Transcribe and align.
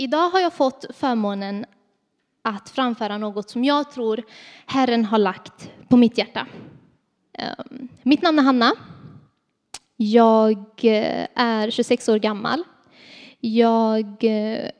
idag 0.00 0.30
har 0.30 0.40
jag 0.40 0.52
fått 0.52 0.86
förmånen 0.94 1.64
att 2.42 2.70
framföra 2.70 3.18
något 3.18 3.50
som 3.50 3.64
jag 3.64 3.90
tror 3.90 4.22
Herren 4.66 5.04
har 5.04 5.18
lagt 5.18 5.70
på 5.88 5.96
mitt 5.96 6.18
hjärta. 6.18 6.46
Ehm, 7.32 7.88
mitt 8.02 8.22
namn 8.22 8.38
är 8.38 8.42
Hanna. 8.42 8.72
Jag 9.96 10.58
eh, 10.82 11.26
är 11.34 11.70
26 11.70 12.08
år 12.08 12.18
gammal. 12.18 12.62
Jag 13.40 14.24
eh, 14.24 14.70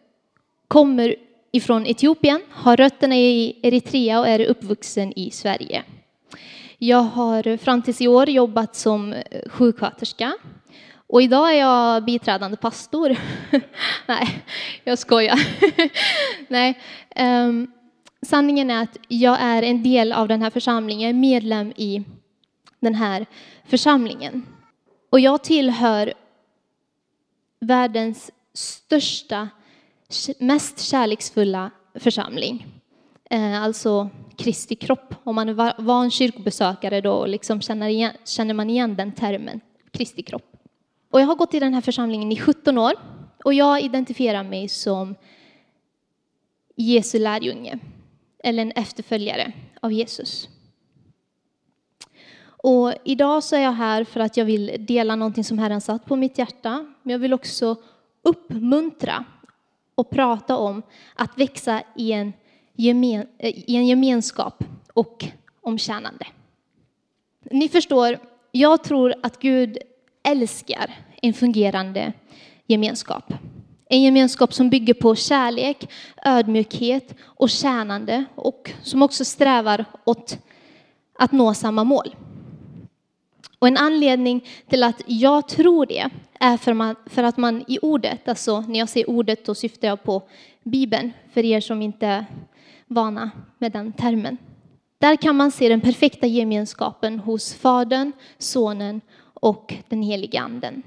kommer 0.69 1.17
ifrån 1.53 1.87
Etiopien, 1.87 2.43
har 2.51 2.77
rötterna 2.77 3.17
i 3.17 3.59
Eritrea 3.63 4.21
och 4.21 4.29
är 4.29 4.41
uppvuxen 4.41 5.13
i 5.19 5.31
Sverige. 5.31 5.83
Jag 6.79 7.03
har 7.03 7.57
fram 7.57 7.83
tills 7.83 8.01
i 8.01 8.09
år 8.09 8.31
jobbat 8.31 8.77
som 8.77 9.15
sjuksköterska 9.47 10.33
och 11.11 11.23
idag 11.23 11.55
är 11.55 11.59
jag 11.59 12.05
biträdande 12.05 12.57
pastor. 12.57 13.17
Nej, 14.07 14.45
jag 14.85 14.99
skojar. 14.99 15.39
Nej, 16.49 16.79
um, 17.17 17.73
sanningen 18.23 18.71
är 18.71 18.83
att 18.83 18.97
jag 19.09 19.41
är 19.41 19.63
en 19.63 19.83
del 19.83 20.13
av 20.13 20.29
den 20.29 20.43
här 20.43 20.51
församlingen, 20.51 21.21
medlem 21.21 21.73
i 21.77 22.05
den 22.81 22.95
här 22.95 23.27
församlingen. 23.65 24.47
Och 25.11 25.21
jag 25.21 25.45
tillhör 25.45 26.15
världens 27.61 28.31
största, 28.55 29.49
mest 30.39 30.81
kärleksfulla 30.81 31.71
församling. 31.95 32.67
Eh, 33.31 33.63
alltså 33.63 34.11
Kristi 34.37 34.75
kropp. 34.75 35.15
Om 35.25 35.35
man 35.35 35.49
är 35.49 35.83
van 35.83 36.11
kyrkobesökare 36.11 37.01
då 37.01 37.27
liksom 37.27 37.61
känner, 37.61 37.89
igen, 37.89 38.13
känner 38.25 38.55
man 38.55 38.71
igen 38.71 38.97
den 38.97 39.13
termen, 39.13 39.61
Kristi 39.91 40.23
kropp. 40.23 40.50
Och 41.11 41.21
jag 41.21 41.27
har 41.27 41.35
gått 41.35 41.55
i 41.55 41.61
den 41.61 41.75
här 41.75 41.81
församlingen 41.81 42.33
i 42.33 42.37
17 42.37 42.79
år 42.79 42.93
och 43.45 43.55
jag 43.55 43.81
identifierar 43.81 44.43
mig 44.43 44.69
som 44.69 45.15
Jesu 46.77 47.19
lärjunge, 47.19 47.79
eller 48.45 48.63
en 48.63 48.73
efterföljare 48.73 49.53
av 49.81 49.93
Jesus. 49.93 50.49
Och 52.63 52.93
idag 53.05 53.45
så 53.45 53.57
är 53.57 53.61
jag 53.61 53.73
här 53.73 54.05
för 54.05 54.21
att 54.21 54.37
jag 54.37 54.45
vill 54.45 54.87
dela 54.87 55.17
någonting 55.17 55.45
som 55.45 55.59
Herren 55.59 55.81
satt 55.81 56.05
på 56.05 56.17
mitt 56.17 56.39
hjärta, 56.39 56.87
men 57.03 57.13
jag 57.13 57.19
vill 57.19 57.33
också 57.33 57.77
uppmuntra 58.23 59.25
och 59.95 60.11
prata 60.11 60.57
om 60.57 60.83
att 61.15 61.39
växa 61.39 61.83
i 61.97 62.13
en, 62.13 62.33
gemen, 62.75 63.27
i 63.39 63.77
en 63.77 63.87
gemenskap 63.87 64.65
och 64.93 65.25
omtjänande. 65.61 66.27
Ni 67.51 67.69
förstår, 67.69 68.19
jag 68.53 68.85
tror 68.85 69.15
att 69.23 69.39
Gud 69.39 69.79
älskar 70.31 70.91
en 71.23 71.35
fungerande 71.35 72.13
gemenskap. 72.67 73.33
En 73.89 74.03
gemenskap 74.03 74.55
som 74.55 74.71
bygger 74.71 74.95
på 74.95 75.15
kärlek, 75.15 75.91
ödmjukhet 76.25 77.15
och 77.23 77.51
tjänande 77.51 78.25
och 78.35 78.71
som 78.83 79.03
också 79.03 79.25
strävar 79.25 79.85
åt 80.05 80.39
att 81.19 81.33
nå 81.33 81.55
samma 81.55 81.85
mål. 81.85 82.15
Och 83.59 83.69
en 83.69 83.77
anledning 83.77 84.45
till 84.69 84.83
att 84.83 85.03
jag 85.07 85.49
tror 85.49 85.87
det 85.87 86.11
är 86.41 86.57
för, 86.57 86.75
man, 86.75 86.97
för 87.07 87.23
att 87.23 87.37
man 87.37 87.65
i 87.69 87.79
ordet, 87.83 88.29
alltså 88.29 88.61
när 88.61 88.79
jag 88.79 88.89
säger 88.89 89.11
ordet 89.11 89.45
då 89.45 89.55
syftar 89.55 89.89
jag 89.89 90.03
på 90.03 90.23
Bibeln, 90.63 91.13
för 91.33 91.45
er 91.45 91.61
som 91.61 91.83
inte 91.83 92.07
är 92.07 92.27
vana 92.87 93.31
med 93.59 93.73
den 93.73 93.93
termen. 93.93 94.37
Där 94.99 95.17
kan 95.17 95.37
man 95.37 95.51
se 95.51 95.69
den 95.69 95.81
perfekta 95.81 96.27
gemenskapen 96.27 97.19
hos 97.19 97.55
Fadern, 97.55 98.13
Sonen 98.39 99.01
och 99.41 99.75
den 99.89 100.03
helige 100.03 100.41
Anden. 100.41 100.83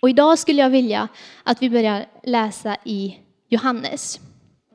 Och 0.00 0.10
idag 0.10 0.38
skulle 0.38 0.62
jag 0.62 0.70
vilja 0.70 1.08
att 1.42 1.62
vi 1.62 1.70
börjar 1.70 2.06
läsa 2.22 2.76
i 2.84 3.16
Johannes. 3.48 4.20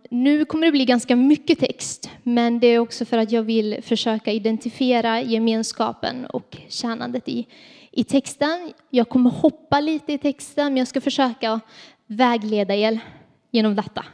Nu 0.09 0.45
kommer 0.45 0.65
det 0.65 0.71
bli 0.71 0.85
ganska 0.85 1.15
mycket 1.15 1.59
text, 1.59 2.09
men 2.23 2.59
det 2.59 2.67
är 2.67 2.79
också 2.79 3.05
för 3.05 3.17
att 3.17 3.31
jag 3.31 3.43
vill 3.43 3.79
försöka 3.81 4.31
identifiera 4.31 5.21
gemenskapen 5.21 6.25
och 6.25 6.57
tjänandet 6.67 7.29
i, 7.29 7.47
i 7.91 8.03
texten. 8.03 8.73
Jag 8.89 9.09
kommer 9.09 9.29
hoppa 9.29 9.79
lite 9.79 10.13
i 10.13 10.17
texten, 10.17 10.65
men 10.65 10.77
jag 10.77 10.87
ska 10.87 11.01
försöka 11.01 11.59
vägleda 12.07 12.75
er 12.75 12.99
genom 13.51 13.75
detta. 13.75 14.05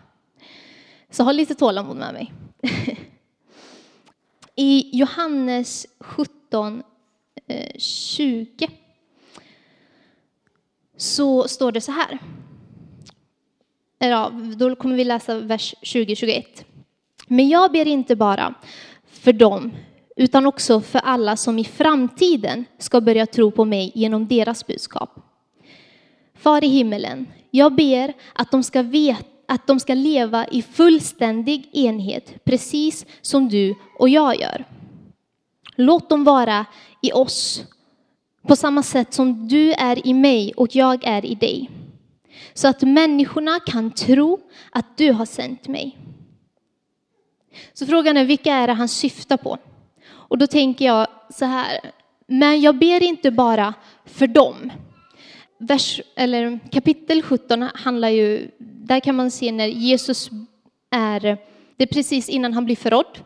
Så 1.10 1.24
ha 1.24 1.32
lite 1.32 1.56
tålamod 1.56 1.98
med 1.98 2.14
mig. 2.14 2.34
I 4.56 4.98
Johannes 4.98 5.88
17, 6.00 6.84
Eh, 7.48 7.78
20 7.78 8.68
så 10.98 11.48
står 11.48 11.72
det 11.72 11.82
så 11.82 11.92
här. 11.92 12.20
Ja, 14.00 14.32
då 14.58 14.76
kommer 14.76 14.96
vi 14.96 15.04
läsa 15.04 15.40
vers 15.40 15.76
20-21. 15.82 16.44
Men 17.28 17.50
jag 17.50 17.72
ber 17.72 17.88
inte 17.88 18.16
bara 18.16 18.54
för 19.08 19.34
dem, 19.34 19.72
utan 20.16 20.46
också 20.46 20.82
för 20.82 21.00
alla 21.00 21.38
som 21.38 21.60
i 21.60 21.64
framtiden 21.64 22.66
ska 22.78 23.02
börja 23.02 23.26
tro 23.26 23.52
på 23.52 23.66
mig 23.66 23.92
genom 23.96 24.28
deras 24.28 24.68
budskap. 24.68 25.10
Far 26.34 26.64
i 26.64 26.68
himmelen, 26.68 27.28
jag 27.52 27.76
ber 27.76 28.14
att 28.34 28.52
de 28.52 28.64
ska 28.64 28.82
veta 28.82 29.24
att 29.48 29.68
de 29.68 29.80
ska 29.80 29.94
leva 29.94 30.48
i 30.48 30.62
fullständig 30.62 31.70
enhet, 31.74 32.44
precis 32.44 33.06
som 33.22 33.50
du 33.50 33.76
och 34.00 34.10
jag 34.10 34.40
gör. 34.40 34.66
Låt 35.78 36.10
dem 36.10 36.24
vara 36.24 36.66
i 37.02 37.12
oss 37.12 37.64
på 38.48 38.56
samma 38.56 38.84
sätt 38.84 39.14
som 39.14 39.48
du 39.48 39.74
är 39.74 40.08
i 40.08 40.14
mig 40.14 40.54
och 40.54 40.76
jag 40.76 41.04
är 41.04 41.26
i 41.26 41.36
dig. 41.36 41.70
Så 42.54 42.68
att 42.68 42.82
människorna 42.82 43.60
kan 43.60 43.92
tro 43.92 44.40
att 44.72 44.98
du 44.98 45.12
har 45.12 45.26
sänt 45.26 45.68
mig. 45.68 45.98
Så 47.74 47.86
frågan 47.86 48.18
är 48.18 48.26
vilka 48.26 48.54
är 48.54 48.68
det 48.68 48.74
han 48.74 48.88
syftar 48.88 49.38
på? 49.38 49.58
Och 50.10 50.38
då 50.38 50.48
tänker 50.48 50.86
jag 50.86 51.08
så 51.30 51.46
här, 51.46 51.92
men 52.28 52.62
jag 52.62 52.78
ber 52.78 53.04
inte 53.04 53.32
bara 53.32 53.74
för 54.06 54.28
dem. 54.28 54.72
Vers, 55.58 56.02
eller 56.16 56.60
kapitel 56.72 57.22
17 57.22 57.62
handlar 57.74 58.10
ju, 58.10 58.52
där 58.60 59.00
kan 59.00 59.16
man 59.16 59.32
se 59.32 59.52
när 59.52 59.68
Jesus 59.68 60.30
är, 60.90 61.20
det 61.78 61.84
är 61.84 61.94
precis 61.94 62.30
innan 62.30 62.54
han 62.54 62.66
blir 62.66 62.76
förrådd. 62.76 63.20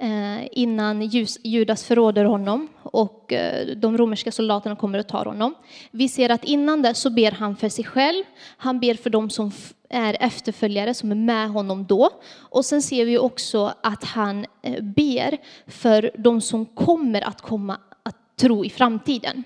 Eh, 0.00 0.48
innan 0.52 1.02
Judas 1.42 1.84
förråder 1.84 2.24
honom 2.24 2.68
och 2.82 3.32
eh, 3.32 3.66
de 3.66 3.98
romerska 3.98 4.32
soldaterna 4.32 4.76
kommer 4.76 4.98
och 4.98 5.08
tar 5.08 5.24
honom. 5.24 5.54
Vi 5.90 6.08
ser 6.08 6.30
att 6.30 6.44
innan 6.44 6.82
det 6.82 6.94
så 6.94 7.10
ber 7.10 7.30
han 7.30 7.56
för 7.56 7.68
sig 7.68 7.84
själv, 7.84 8.24
han 8.56 8.80
ber 8.80 8.94
för 8.94 9.10
dem 9.10 9.30
som 9.30 9.52
är 9.90 10.16
efterföljare, 10.20 10.94
som 10.94 11.10
är 11.10 11.16
med 11.16 11.50
honom 11.50 11.86
då. 11.86 12.10
Och 12.36 12.64
sen 12.64 12.82
ser 12.82 13.04
vi 13.04 13.18
också 13.18 13.74
att 13.82 14.04
han 14.04 14.46
eh, 14.62 14.82
ber 14.82 15.38
för 15.66 16.10
de 16.18 16.40
som 16.40 16.66
kommer 16.66 17.28
att 17.28 17.40
komma 17.40 17.78
att 18.02 18.36
tro 18.36 18.64
i 18.64 18.70
framtiden. 18.70 19.44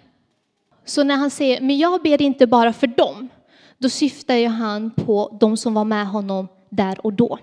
Så 0.84 1.02
när 1.02 1.16
han 1.16 1.30
säger, 1.30 1.60
men 1.60 1.78
jag 1.78 2.02
ber 2.02 2.22
inte 2.22 2.46
bara 2.46 2.72
för 2.72 2.86
dem, 2.86 3.28
då 3.78 3.88
syftar 3.88 4.34
ju 4.34 4.48
han 4.48 4.90
på 4.90 5.36
de 5.40 5.56
som 5.56 5.74
var 5.74 5.84
med 5.84 6.06
honom 6.06 6.48
där 6.70 7.06
och 7.06 7.12
då. 7.12 7.38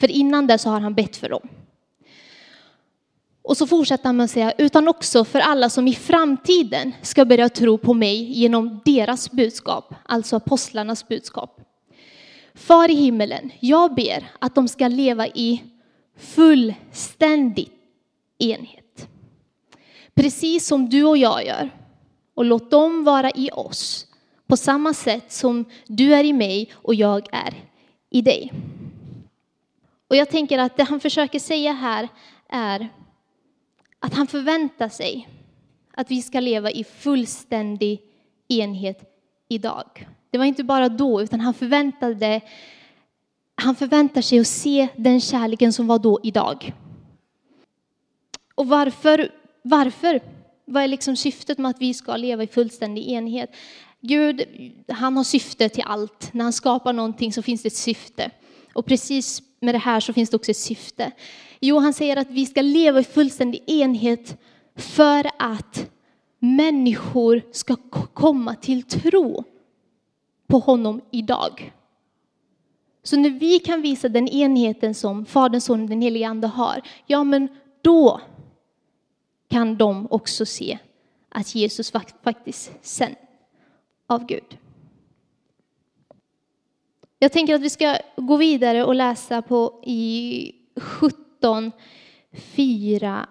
För 0.00 0.10
innan 0.10 0.46
det 0.46 0.58
så 0.58 0.70
har 0.70 0.80
han 0.80 0.94
bett 0.94 1.16
för 1.16 1.28
dem. 1.28 1.48
Och 3.50 3.56
så 3.56 3.66
fortsätter 3.66 4.04
han 4.04 4.16
med 4.16 4.24
att 4.24 4.30
säga, 4.30 4.52
utan 4.58 4.88
också 4.88 5.24
för 5.24 5.38
alla 5.38 5.70
som 5.70 5.88
i 5.88 5.94
framtiden 5.94 6.92
ska 7.02 7.24
börja 7.24 7.48
tro 7.48 7.78
på 7.78 7.94
mig 7.94 8.32
genom 8.32 8.80
deras 8.84 9.30
budskap, 9.30 9.94
alltså 10.02 10.36
apostlarnas 10.36 11.08
budskap. 11.08 11.60
Far 12.54 12.90
i 12.90 12.94
himmelen, 12.94 13.50
jag 13.60 13.94
ber 13.94 14.30
att 14.38 14.54
de 14.54 14.68
ska 14.68 14.88
leva 14.88 15.26
i 15.26 15.62
fullständig 16.18 17.70
enhet. 18.38 19.08
Precis 20.14 20.66
som 20.66 20.88
du 20.88 21.04
och 21.04 21.16
jag 21.16 21.46
gör. 21.46 21.70
Och 22.34 22.44
låt 22.44 22.70
dem 22.70 23.04
vara 23.04 23.30
i 23.30 23.50
oss 23.52 24.06
på 24.46 24.56
samma 24.56 24.94
sätt 24.94 25.32
som 25.32 25.64
du 25.86 26.14
är 26.14 26.24
i 26.24 26.32
mig 26.32 26.72
och 26.74 26.94
jag 26.94 27.26
är 27.32 27.54
i 28.10 28.22
dig. 28.22 28.52
Och 30.08 30.16
jag 30.16 30.30
tänker 30.30 30.58
att 30.58 30.76
det 30.76 30.84
han 30.84 31.00
försöker 31.00 31.38
säga 31.38 31.72
här 31.72 32.08
är 32.48 32.88
att 34.00 34.14
han 34.14 34.26
förväntar 34.26 34.88
sig 34.88 35.28
att 35.94 36.10
vi 36.10 36.22
ska 36.22 36.40
leva 36.40 36.70
i 36.70 36.84
fullständig 36.84 38.00
enhet 38.48 39.16
idag. 39.48 40.08
Det 40.30 40.38
var 40.38 40.44
inte 40.44 40.64
bara 40.64 40.88
då, 40.88 41.22
utan 41.22 41.40
han 41.40 41.54
förväntade 41.54 42.40
han 43.60 43.76
förväntar 43.76 44.22
sig 44.22 44.38
att 44.40 44.46
se 44.46 44.88
den 44.96 45.20
kärleken 45.20 45.72
som 45.72 45.86
var 45.86 45.98
då 45.98 46.20
idag. 46.22 46.72
Och 48.54 48.68
varför? 48.68 49.32
Varför? 49.62 50.20
Vad 50.64 50.82
är 50.82 50.88
liksom 50.88 51.16
syftet 51.16 51.58
med 51.58 51.70
att 51.70 51.80
vi 51.80 51.94
ska 51.94 52.16
leva 52.16 52.42
i 52.42 52.46
fullständig 52.46 53.08
enhet? 53.08 53.50
Gud, 54.00 54.42
han 54.88 55.16
har 55.16 55.24
syfte 55.24 55.68
till 55.68 55.84
allt. 55.86 56.32
När 56.32 56.44
han 56.44 56.52
skapar 56.52 56.92
någonting 56.92 57.32
så 57.32 57.42
finns 57.42 57.62
det 57.62 57.66
ett 57.66 57.76
syfte. 57.76 58.30
Och 58.72 58.86
precis 58.86 59.42
med 59.60 59.74
det 59.74 59.78
här 59.78 60.00
så 60.00 60.12
finns 60.12 60.30
det 60.30 60.36
också 60.36 60.50
ett 60.50 60.56
syfte. 60.56 61.12
Jo, 61.60 61.78
han 61.78 61.92
säger 61.92 62.16
att 62.16 62.30
vi 62.30 62.46
ska 62.46 62.62
leva 62.62 63.00
i 63.00 63.04
fullständig 63.04 63.64
enhet 63.66 64.36
för 64.76 65.30
att 65.38 65.90
människor 66.38 67.42
ska 67.52 67.76
komma 68.14 68.54
till 68.54 68.82
tro 68.82 69.44
på 70.46 70.58
honom 70.58 71.00
idag. 71.10 71.72
Så 73.02 73.16
när 73.16 73.30
vi 73.30 73.58
kan 73.58 73.82
visa 73.82 74.08
den 74.08 74.28
enheten 74.28 74.94
som 74.94 75.26
Fadern, 75.26 75.60
Sonen 75.60 75.82
och 75.82 75.90
den 75.90 76.02
helige 76.02 76.28
Ande 76.28 76.46
har, 76.46 76.82
ja 77.06 77.24
men 77.24 77.48
då 77.82 78.20
kan 79.48 79.76
de 79.76 80.06
också 80.10 80.46
se 80.46 80.78
att 81.28 81.54
Jesus 81.54 81.92
faktiskt 82.22 82.72
sänd 82.80 83.16
av 84.06 84.26
Gud. 84.26 84.58
Jag 87.18 87.32
tänker 87.32 87.54
att 87.54 87.60
vi 87.60 87.70
ska 87.70 87.96
gå 88.16 88.36
vidare 88.36 88.84
och 88.84 88.94
läsa 88.94 89.42
på 89.42 89.82
i 89.86 90.52
17, 90.76 91.29
4, 92.32 93.26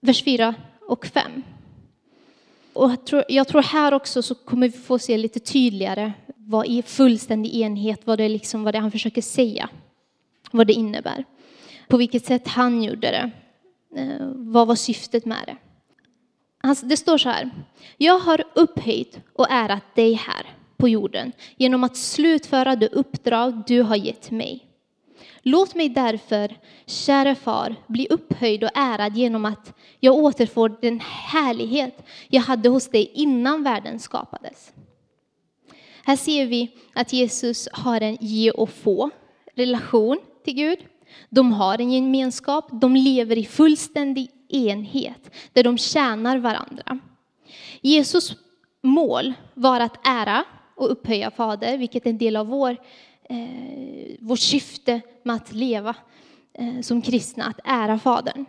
vers 0.00 0.24
4 0.24 0.54
och 0.80 1.06
5. 1.06 1.42
Och 2.72 2.90
jag 2.90 3.04
tror, 3.04 3.24
jag 3.28 3.48
tror 3.48 3.62
här 3.62 3.94
också 3.94 4.22
så 4.22 4.34
kommer 4.34 4.68
vi 4.68 4.78
få 4.78 4.98
se 4.98 5.18
lite 5.18 5.40
tydligare 5.40 6.12
vad 6.36 6.66
är 6.66 6.82
fullständig 6.82 7.54
enhet, 7.54 8.00
vad 8.04 8.18
det, 8.18 8.28
liksom, 8.28 8.64
vad 8.64 8.74
det 8.74 8.78
han 8.78 8.90
försöker 8.90 9.22
säga, 9.22 9.68
vad 10.50 10.66
det 10.66 10.72
innebär. 10.72 11.24
På 11.88 11.96
vilket 11.96 12.24
sätt 12.24 12.48
han 12.48 12.82
gjorde 12.82 13.10
det. 13.10 13.30
Eh, 14.00 14.26
vad 14.34 14.66
var 14.66 14.74
syftet 14.74 15.24
med 15.24 15.38
det? 15.46 15.56
Det 16.82 16.96
står 16.96 17.18
så 17.18 17.28
här. 17.28 17.50
Jag 17.96 18.18
har 18.18 18.44
upphöjt 18.54 19.20
och 19.32 19.50
ärat 19.50 19.94
dig 19.94 20.12
här 20.12 20.46
på 20.76 20.88
jorden 20.88 21.32
genom 21.56 21.84
att 21.84 21.96
slutföra 21.96 22.76
det 22.76 22.88
uppdrag 22.88 23.62
du 23.66 23.82
har 23.82 23.96
gett 23.96 24.30
mig. 24.30 24.63
Låt 25.46 25.74
mig 25.74 25.88
därför, 25.88 26.56
kära 26.86 27.34
far, 27.34 27.76
bli 27.86 28.06
upphöjd 28.10 28.64
och 28.64 28.70
ärad 28.74 29.16
genom 29.16 29.44
att 29.44 29.74
jag 30.00 30.14
återfår 30.14 30.76
den 30.82 31.00
härlighet 31.00 32.06
jag 32.28 32.42
hade 32.42 32.68
hos 32.68 32.88
dig 32.88 33.10
innan 33.14 33.62
världen 33.62 34.00
skapades. 34.00 34.72
Här 36.04 36.16
ser 36.16 36.46
vi 36.46 36.70
att 36.94 37.12
Jesus 37.12 37.68
har 37.72 38.00
en 38.00 38.16
ge 38.20 38.50
och 38.50 38.70
få 38.70 39.10
relation 39.54 40.18
till 40.44 40.54
Gud. 40.54 40.78
De 41.30 41.52
har 41.52 41.80
en 41.80 41.92
gemenskap, 41.92 42.68
de 42.72 42.96
lever 42.96 43.38
i 43.38 43.44
fullständig 43.44 44.30
enhet 44.48 45.30
där 45.52 45.62
de 45.62 45.78
tjänar 45.78 46.38
varandra. 46.38 46.98
Jesus 47.80 48.36
mål 48.82 49.32
var 49.54 49.80
att 49.80 50.06
ära 50.06 50.44
och 50.76 50.92
upphöja 50.92 51.30
Fader, 51.30 51.78
vilket 51.78 52.06
är 52.06 52.10
en 52.10 52.18
del 52.18 52.36
av 52.36 52.46
vår, 52.46 52.76
eh, 53.28 54.16
vårt 54.20 54.38
syfte 54.38 55.00
med 55.22 55.36
att 55.36 55.52
leva 55.52 55.96
eh, 56.52 56.80
som 56.80 57.02
kristna, 57.02 57.44
att 57.44 57.60
ära 57.64 57.98
Fadern. 57.98 58.44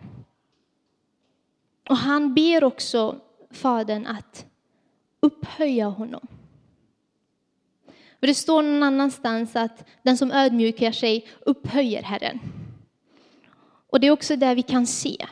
Och 1.90 1.98
han 1.98 2.34
ber 2.34 2.64
också 2.64 3.20
Fadern 3.52 4.06
att 4.06 4.46
upphöja 5.20 5.86
honom. 5.86 6.28
Och 8.22 8.28
det 8.28 8.36
står 8.36 8.64
någon 8.64 8.84
annanstans 8.84 9.56
att 9.56 9.86
den 10.04 10.18
som 10.18 10.32
ödmjukar 10.32 10.92
sig 10.92 11.28
upphöjer 11.46 12.04
Herren. 12.04 12.40
Och 13.90 14.00
det 14.00 14.08
är 14.08 14.12
också 14.12 14.36
där 14.36 14.56
vi 14.56 14.62
kan 14.62 14.88
se 14.88 15.26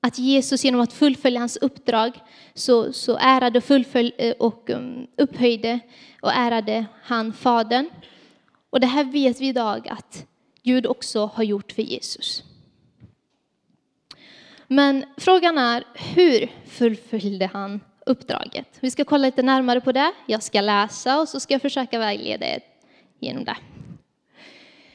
att 0.00 0.18
Jesus 0.18 0.64
genom 0.64 0.80
att 0.80 0.92
fullfölja 0.92 1.40
hans 1.40 1.56
uppdrag 1.56 2.12
så, 2.54 2.92
så 2.92 3.16
ärade 3.16 3.60
fullfölj, 3.60 4.32
och 4.38 4.70
eh, 4.70 4.78
um, 4.78 5.06
upphöjde 5.16 5.80
och 6.22 6.32
ärade 6.32 6.86
han 7.02 7.32
Fadern. 7.32 7.90
Och 8.74 8.80
det 8.80 8.86
här 8.86 9.04
vet 9.04 9.40
vi 9.40 9.48
idag 9.48 9.88
att 9.88 10.26
Gud 10.62 10.86
också 10.86 11.26
har 11.26 11.44
gjort 11.44 11.72
för 11.72 11.82
Jesus. 11.82 12.42
Men 14.66 15.04
frågan 15.16 15.58
är 15.58 15.84
hur 15.94 16.52
fullföljde 16.66 17.46
han 17.46 17.80
uppdraget? 18.06 18.68
Vi 18.80 18.90
ska 18.90 19.04
kolla 19.04 19.26
lite 19.26 19.42
närmare 19.42 19.80
på 19.80 19.92
det. 19.92 20.12
Jag 20.26 20.42
ska 20.42 20.60
läsa 20.60 21.20
och 21.20 21.28
så 21.28 21.40
ska 21.40 21.54
jag 21.54 21.62
försöka 21.62 21.98
vägleda 21.98 22.46
er 22.46 22.60
genom 23.18 23.44
det. 23.44 23.56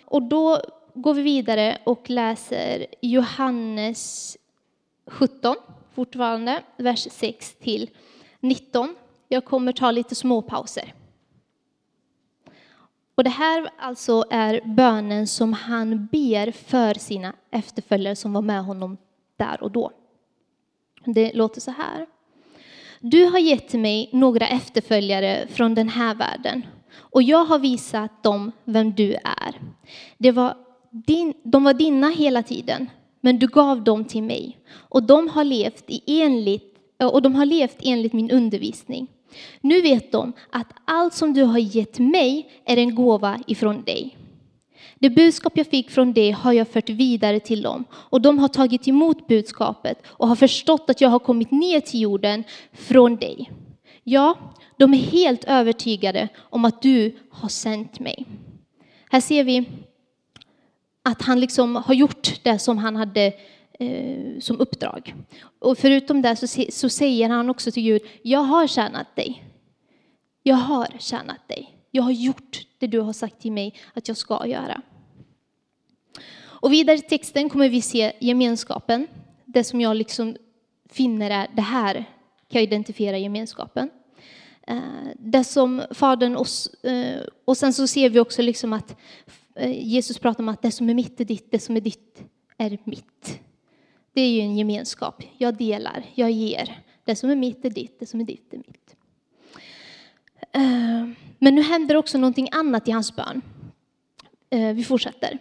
Och 0.06 0.22
då 0.22 0.62
går 0.94 1.14
vi 1.14 1.22
vidare 1.22 1.78
och 1.84 2.10
läser 2.10 2.86
Johannes 3.02 4.38
17 5.06 5.56
fortfarande, 5.94 6.64
vers 6.78 7.08
6 7.12 7.56
till 7.56 7.90
19. 8.40 8.96
Jag 9.28 9.46
kommer 9.46 9.72
ta 9.72 9.92
lite 9.92 10.16
småpauser. 10.16 10.94
Och 13.20 13.24
det 13.24 13.30
här 13.30 13.70
alltså 13.78 14.24
är 14.30 14.62
bönen 14.66 15.28
som 15.28 15.54
han 15.54 16.06
ber 16.12 16.52
för 16.52 16.94
sina 16.94 17.34
efterföljare 17.52 18.16
som 18.16 18.34
var 18.34 18.42
med 18.42 18.64
honom 18.64 18.98
där 19.38 19.64
och 19.64 19.72
då. 19.72 19.92
Det 21.06 21.34
låter 21.34 21.62
så 21.62 21.72
här. 21.72 22.08
Du 23.00 23.26
har 23.26 23.40
gett 23.40 23.74
mig 23.74 24.10
några 24.14 24.48
efterföljare 24.48 25.48
från 25.50 25.76
den 25.76 25.90
här 25.90 26.16
världen 26.16 26.66
och 26.94 27.24
jag 27.24 27.46
har 27.46 27.60
visat 27.60 28.24
dem 28.24 28.52
vem 28.64 28.92
du 28.92 29.14
är. 29.14 29.62
Det 30.18 30.32
var 30.32 30.58
din, 30.92 31.34
de 31.44 31.64
var 31.64 31.74
dina 31.74 32.10
hela 32.10 32.44
tiden 32.44 32.90
men 33.22 33.40
du 33.40 33.48
gav 33.48 33.84
dem 33.84 34.06
till 34.06 34.24
mig. 34.24 34.60
Och 34.72 35.04
de 35.04 35.28
har 35.28 35.44
levt, 35.44 35.84
i 35.88 36.22
enligt, 36.22 36.78
och 37.00 37.22
de 37.22 37.36
har 37.36 37.46
levt 37.46 37.78
enligt 37.80 38.14
min 38.14 38.32
undervisning. 38.32 39.08
Nu 39.62 39.82
vet 39.82 40.12
de 40.12 40.34
att 40.50 40.74
allt 40.86 41.14
som 41.14 41.34
du 41.34 41.44
har 41.44 41.60
gett 41.60 42.00
mig 42.00 42.52
är 42.66 42.78
en 42.78 42.96
gåva 42.96 43.40
ifrån 43.48 43.84
dig. 43.84 44.18
Det 45.00 45.10
budskap 45.10 45.54
jag 45.56 45.68
fick 45.68 45.90
från 45.90 46.14
dig 46.14 46.32
har 46.32 46.54
jag 46.54 46.68
fört 46.68 46.90
vidare 46.90 47.40
till 47.40 47.62
dem 47.62 47.86
och 47.92 48.22
de 48.22 48.40
har 48.40 48.48
tagit 48.48 48.88
emot 48.88 49.28
budskapet 49.28 50.02
och 50.06 50.28
har 50.28 50.36
förstått 50.36 50.90
att 50.90 51.02
jag 51.02 51.10
har 51.10 51.20
kommit 51.20 51.52
ner 51.52 51.80
till 51.80 52.02
jorden 52.02 52.44
från 52.74 53.16
dig. 53.16 53.52
Ja, 54.04 54.38
de 54.78 54.94
är 54.94 54.98
helt 54.98 55.44
övertygade 55.44 56.28
om 56.40 56.66
att 56.66 56.82
du 56.82 57.16
har 57.30 57.50
sänt 57.50 58.00
mig. 58.00 58.26
Här 59.12 59.22
ser 59.22 59.44
vi 59.44 59.66
att 61.04 61.22
han 61.22 61.40
liksom 61.40 61.76
har 61.76 61.94
gjort 61.94 62.44
det 62.44 62.60
som 62.60 62.78
han 62.78 62.96
hade 62.96 63.34
eh, 63.80 64.40
som 64.40 64.60
uppdrag. 64.60 65.16
Och 65.60 65.78
förutom 65.78 66.22
det 66.22 66.36
så, 66.36 66.66
så 66.70 66.90
säger 66.90 67.30
han 67.30 67.50
också 67.50 67.72
till 67.72 67.84
Gud, 67.84 68.02
jag 68.22 68.40
har 68.40 68.68
tjänat 68.68 69.16
dig. 69.16 69.44
Jag 70.44 70.56
har 70.56 70.88
tjänat 71.00 71.48
dig. 71.48 71.76
Jag 71.92 72.04
har 72.04 72.12
gjort 72.12 72.68
det 72.78 72.88
du 72.88 73.00
har 73.00 73.14
sagt 73.14 73.42
till 73.42 73.52
mig 73.52 73.76
att 73.94 74.08
jag 74.08 74.18
ska 74.18 74.48
göra. 74.48 74.82
Och 76.42 76.74
vidare 76.74 76.98
i 76.98 77.02
texten 77.02 77.50
kommer 77.50 77.70
vi 77.70 77.82
se 77.82 78.14
gemenskapen. 78.20 79.08
Det 79.46 79.64
som 79.64 79.82
jag 79.82 79.96
liksom 79.96 80.36
finner 80.90 81.30
är 81.30 81.48
det 81.56 81.62
här 81.62 81.94
kan 82.50 82.62
jag 82.62 82.64
identifiera 82.64 83.18
gemenskapen. 83.18 83.90
Eh, 84.68 84.80
det 85.16 85.44
som 85.44 85.84
Fadern 85.92 86.36
oss... 86.36 86.68
Eh, 86.84 87.22
och 87.46 87.58
sen 87.58 87.74
så 87.74 87.88
ser 87.88 88.10
vi 88.10 88.20
också 88.20 88.42
liksom 88.42 88.74
att 88.74 88.96
eh, 89.56 89.88
Jesus 89.88 90.20
pratar 90.20 90.44
om 90.44 90.50
att 90.50 90.62
det 90.62 90.72
som 90.72 90.90
är 90.90 90.94
mitt 90.94 91.20
är 91.20 91.26
ditt, 91.26 91.52
det 91.52 91.60
som 91.60 91.76
är 91.76 91.82
ditt 91.82 92.24
är 92.58 92.78
mitt. 92.84 93.40
Det 94.20 94.24
är 94.24 94.30
ju 94.30 94.42
en 94.42 94.58
gemenskap. 94.58 95.24
Jag 95.38 95.58
delar, 95.58 96.04
jag 96.16 96.32
ger. 96.32 96.80
Det 97.04 97.16
som 97.16 97.30
är 97.30 97.36
mitt 97.36 97.66
är 97.66 97.70
ditt, 97.70 98.00
det 98.00 98.06
som 98.06 98.20
är 98.20 98.24
ditt 98.24 98.54
är 98.54 98.58
mitt. 98.58 98.96
Eh, 100.52 101.10
men 101.38 101.56
nu 101.56 101.62
händer 101.62 101.96
också 101.96 102.18
någonting 102.18 102.50
annat 102.52 102.88
i 102.88 102.92
hans 102.92 103.16
bön. 103.16 103.42
Eh, 104.50 104.74
vi 104.74 104.84
fortsätter. 104.84 105.38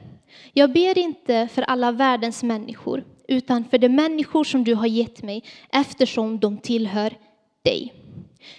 Jag 0.53 0.73
ber 0.73 0.99
inte 0.99 1.49
för 1.53 1.63
alla 1.63 1.93
världens 1.93 2.43
människor, 2.43 3.05
utan 3.29 3.65
för 3.65 3.79
de 3.79 3.89
människor 3.89 4.45
som 4.45 4.65
du 4.65 4.75
har 4.75 4.87
gett 4.87 5.23
mig 5.23 5.45
eftersom 5.69 6.39
de 6.39 6.59
tillhör 6.59 7.15
dig. 7.63 7.95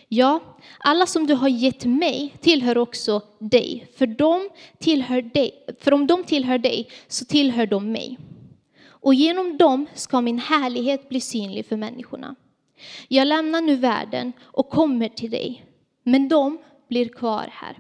Ja, 0.08 0.40
alla 0.80 1.06
som 1.06 1.28
du 1.28 1.34
har 1.34 1.50
gett 1.50 1.86
mig 1.86 2.34
tillhör 2.42 2.78
också 2.78 3.22
dig, 3.40 3.88
för, 3.98 4.08
de 4.08 4.50
tillhör 4.78 5.22
dig, 5.22 5.52
för 5.80 5.94
om 5.94 6.08
de 6.08 6.24
tillhör 6.24 6.58
dig 6.58 6.90
så 7.08 7.26
tillhör 7.26 7.66
de 7.66 7.92
mig. 7.92 8.18
Och 9.02 9.14
genom 9.14 9.58
dem 9.58 9.86
ska 9.94 10.22
min 10.22 10.40
härlighet 10.40 11.10
bli 11.10 11.22
synlig 11.22 11.66
för 11.66 11.78
människorna. 11.78 12.36
Jag 13.08 13.28
lämnar 13.28 13.62
nu 13.62 13.76
världen 13.76 14.34
och 14.42 14.70
kommer 14.70 15.10
till 15.10 15.32
dig, 15.32 15.66
men 16.04 16.30
de 16.30 16.58
blir 16.88 17.10
kvar 17.10 17.50
här. 17.52 17.80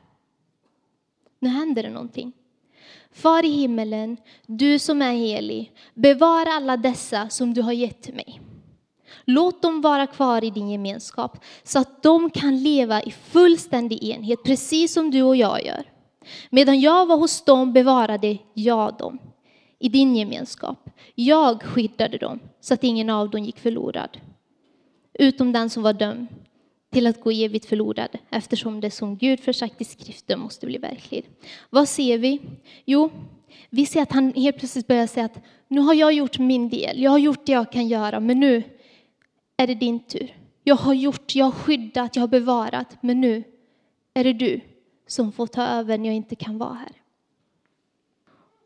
Nu 1.39 1.49
händer 1.49 1.83
det 1.83 1.89
någonting. 1.89 2.31
Far 3.11 3.45
i 3.45 3.49
himmelen, 3.49 4.17
du 4.45 4.79
som 4.79 5.01
är 5.01 5.13
helig, 5.13 5.73
bevara 5.93 6.49
alla 6.49 6.77
dessa 6.77 7.29
som 7.29 7.53
du 7.53 7.61
har 7.61 7.71
gett 7.71 8.15
mig. 8.15 8.41
Låt 9.25 9.61
dem 9.61 9.81
vara 9.81 10.07
kvar 10.07 10.43
i 10.43 10.49
din 10.49 10.69
gemenskap 10.69 11.43
så 11.63 11.79
att 11.79 12.03
de 12.03 12.29
kan 12.29 12.63
leva 12.63 13.01
i 13.01 13.11
fullständig 13.11 14.03
enhet, 14.03 14.43
precis 14.43 14.93
som 14.93 15.11
du 15.11 15.23
och 15.23 15.35
jag 15.35 15.65
gör. 15.65 15.83
Medan 16.49 16.79
jag 16.79 17.05
var 17.05 17.17
hos 17.17 17.41
dem 17.41 17.73
bevarade 17.73 18.37
jag 18.53 18.97
dem 18.97 19.19
i 19.79 19.89
din 19.89 20.15
gemenskap. 20.15 20.89
Jag 21.15 21.63
skyddade 21.63 22.17
dem 22.17 22.39
så 22.59 22.73
att 22.73 22.83
ingen 22.83 23.09
av 23.09 23.29
dem 23.29 23.43
gick 23.43 23.59
förlorad. 23.59 24.17
Utom 25.13 25.51
den 25.51 25.69
som 25.69 25.83
var 25.83 25.93
dömd 25.93 26.27
till 26.91 27.07
att 27.07 27.21
gå 27.21 27.31
evigt 27.31 27.65
förlorad 27.65 28.09
eftersom 28.29 28.81
det 28.81 28.91
som 28.91 29.17
Gud 29.17 29.39
försagt 29.39 29.81
i 29.81 29.83
skriften 29.83 30.39
måste 30.39 30.65
bli 30.65 30.77
verkligt. 30.77 31.45
Vad 31.69 31.89
ser 31.89 32.17
vi? 32.17 32.41
Jo, 32.85 33.11
vi 33.69 33.85
ser 33.85 34.01
att 34.01 34.11
han 34.11 34.33
helt 34.33 34.57
plötsligt 34.57 34.87
börjar 34.87 35.07
säga 35.07 35.25
att 35.25 35.41
nu 35.67 35.81
har 35.81 35.93
jag 35.93 36.13
gjort 36.13 36.39
min 36.39 36.69
del, 36.69 37.01
jag 37.01 37.11
har 37.11 37.17
gjort 37.17 37.45
det 37.45 37.51
jag 37.51 37.71
kan 37.71 37.87
göra, 37.87 38.19
men 38.19 38.39
nu 38.39 38.63
är 39.57 39.67
det 39.67 39.75
din 39.75 39.99
tur. 39.99 40.35
Jag 40.63 40.75
har 40.75 40.93
gjort, 40.93 41.35
jag 41.35 41.45
har 41.45 41.51
skyddat, 41.51 42.15
jag 42.15 42.23
har 42.23 42.27
bevarat, 42.27 42.97
men 43.01 43.21
nu 43.21 43.43
är 44.13 44.23
det 44.23 44.33
du 44.33 44.61
som 45.07 45.31
får 45.31 45.47
ta 45.47 45.67
över 45.67 45.97
när 45.97 46.05
jag 46.05 46.15
inte 46.15 46.35
kan 46.35 46.57
vara 46.57 46.73
här. 46.73 46.91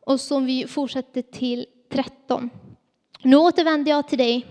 Och 0.06 0.20
som 0.20 0.46
vi 0.46 0.68
fortsätter 0.68 1.22
till 1.22 1.66
13. 1.92 2.50
Nu 3.22 3.36
återvänder 3.36 3.92
jag 3.92 4.08
till 4.08 4.18
dig, 4.18 4.46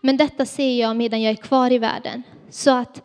men 0.00 0.16
detta 0.16 0.46
ser 0.46 0.80
jag 0.80 0.96
medan 0.96 1.22
jag 1.22 1.30
är 1.30 1.36
kvar 1.36 1.72
i 1.72 1.78
världen, 1.78 2.22
så 2.50 2.70
att 2.70 3.02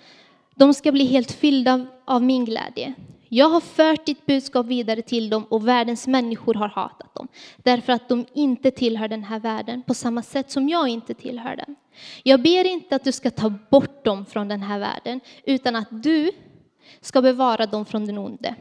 de 0.55 0.73
ska 0.73 0.91
bli 0.91 1.05
helt 1.05 1.31
fyllda 1.31 1.87
av 2.05 2.23
min 2.23 2.45
glädje. 2.45 2.93
Jag 3.29 3.49
har 3.49 3.61
fört 3.61 4.05
ditt 4.05 4.25
budskap 4.25 4.65
vidare 4.65 5.01
till 5.01 5.29
dem 5.29 5.43
och 5.43 5.67
världens 5.67 6.07
människor 6.07 6.53
har 6.53 6.67
hatat 6.67 7.15
dem, 7.15 7.27
därför 7.57 7.93
att 7.93 8.09
de 8.09 8.25
inte 8.33 8.71
tillhör 8.71 9.07
den 9.07 9.23
här 9.23 9.39
världen 9.39 9.83
på 9.83 9.93
samma 9.93 10.21
sätt 10.21 10.51
som 10.51 10.69
jag 10.69 10.87
inte 10.87 11.13
tillhör 11.13 11.55
den. 11.55 11.75
Jag 12.23 12.41
ber 12.41 12.65
inte 12.65 12.95
att 12.95 13.03
du 13.03 13.11
ska 13.11 13.31
ta 13.31 13.53
bort 13.71 14.05
dem 14.05 14.25
från 14.25 14.47
den 14.47 14.61
här 14.61 14.79
världen, 14.79 15.19
utan 15.43 15.75
att 15.75 15.87
du 15.89 16.31
ska 17.01 17.21
bevara 17.21 17.65
dem 17.65 17.85
från 17.85 18.05
den 18.05 18.17
onde. 18.17 18.55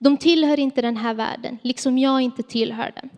De 0.00 0.16
tillhör 0.16 0.58
inte 0.58 0.82
den 0.82 0.96
här 0.96 1.14
världen, 1.14 1.58
liksom 1.62 1.98
jag 1.98 2.20
inte 2.20 2.42
tillhör 2.42 2.92
den. 2.94 3.10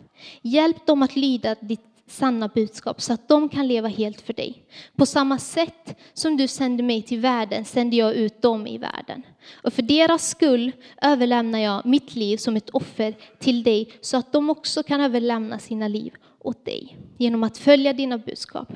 Hjälp 0.42 0.86
dem 0.86 1.02
att 1.02 1.16
lyda 1.16 1.54
ditt 1.60 1.80
sanna 2.06 2.48
budskap 2.48 3.00
så 3.00 3.12
att 3.12 3.28
de 3.28 3.48
kan 3.48 3.68
leva 3.68 3.88
helt 3.88 4.20
för 4.20 4.32
dig. 4.32 4.62
På 4.96 5.06
samma 5.06 5.38
sätt 5.38 5.98
som 6.12 6.36
du 6.36 6.48
sände 6.48 6.82
mig 6.82 7.02
till 7.02 7.20
världen 7.20 7.64
sänder 7.64 7.98
jag 7.98 8.14
ut 8.14 8.42
dem 8.42 8.66
i 8.66 8.78
världen. 8.78 9.22
Och 9.62 9.72
för 9.72 9.82
deras 9.82 10.28
skull 10.28 10.72
överlämnar 11.02 11.58
jag 11.58 11.86
mitt 11.86 12.14
liv 12.14 12.36
som 12.36 12.56
ett 12.56 12.70
offer 12.70 13.14
till 13.38 13.62
dig 13.62 13.92
så 14.00 14.16
att 14.16 14.32
de 14.32 14.50
också 14.50 14.82
kan 14.82 15.00
överlämna 15.00 15.58
sina 15.58 15.88
liv 15.88 16.12
åt 16.38 16.64
dig 16.64 16.98
genom 17.18 17.42
att 17.42 17.58
följa 17.58 17.92
dina 17.92 18.18
budskap. 18.18 18.72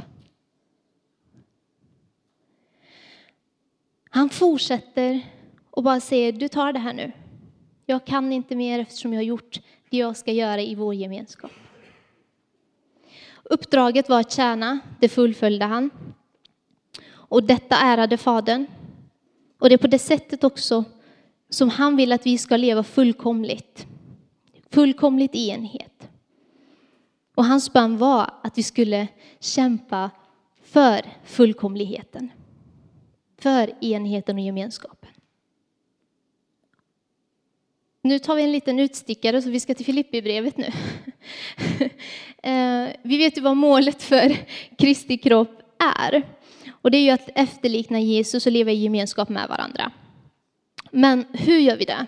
Han 4.10 4.28
fortsätter 4.28 5.20
och 5.70 5.82
bara 5.82 6.00
säger, 6.00 6.32
du 6.32 6.48
tar 6.48 6.72
det 6.72 6.78
här 6.78 6.94
nu. 6.94 7.12
Jag 7.86 8.04
kan 8.04 8.32
inte 8.32 8.56
mer 8.56 8.78
eftersom 8.78 9.12
jag 9.12 9.18
har 9.18 9.24
gjort 9.24 9.60
det 9.90 9.96
jag 9.96 10.16
ska 10.16 10.32
göra 10.32 10.60
i 10.60 10.74
vår 10.74 10.94
gemenskap. 10.94 11.50
Uppdraget 13.42 14.08
var 14.08 14.20
att 14.20 14.32
tjäna, 14.32 14.78
det 15.00 15.08
fullföljde 15.08 15.64
han. 15.64 15.90
Och 17.08 17.42
detta 17.42 17.76
ärade 17.76 18.16
Fadern. 18.16 18.66
Och 19.58 19.68
det 19.68 19.74
är 19.74 19.78
på 19.78 19.86
det 19.86 19.98
sättet 19.98 20.44
också 20.44 20.84
som 21.50 21.70
han 21.70 21.96
vill 21.96 22.12
att 22.12 22.26
vi 22.26 22.38
ska 22.38 22.56
leva 22.56 22.82
fullkomligt. 22.82 23.86
Fullkomligt 24.70 25.34
i 25.34 25.48
enhet. 25.48 26.08
Och 27.34 27.44
hans 27.44 27.72
bön 27.72 27.98
var 27.98 28.30
att 28.42 28.58
vi 28.58 28.62
skulle 28.62 29.08
kämpa 29.40 30.10
för 30.62 31.00
fullkomligheten. 31.24 32.30
För 33.38 33.84
enheten 33.84 34.36
och 34.36 34.42
gemenskapen. 34.42 35.10
Nu 38.06 38.18
tar 38.18 38.34
vi 38.36 38.42
en 38.42 38.52
liten 38.52 38.78
utstickare 38.78 39.42
så 39.42 39.50
vi 39.50 39.60
ska 39.60 39.74
till 39.74 39.86
Filipperbrevet 39.86 40.56
nu. 40.56 40.70
Eh, 42.42 42.88
vi 43.02 43.18
vet 43.18 43.38
ju 43.38 43.42
vad 43.42 43.56
målet 43.56 44.02
för 44.02 44.36
Kristi 44.78 45.18
kropp 45.18 45.60
är. 45.98 46.22
Och 46.70 46.90
det 46.90 46.96
är 46.96 47.02
ju 47.02 47.10
att 47.10 47.30
efterlikna 47.34 48.00
Jesus 48.00 48.46
och 48.46 48.52
leva 48.52 48.70
i 48.70 48.74
gemenskap 48.74 49.28
med 49.28 49.48
varandra. 49.48 49.92
Men 50.90 51.24
hur 51.32 51.58
gör 51.58 51.76
vi 51.76 51.84
det? 51.84 52.06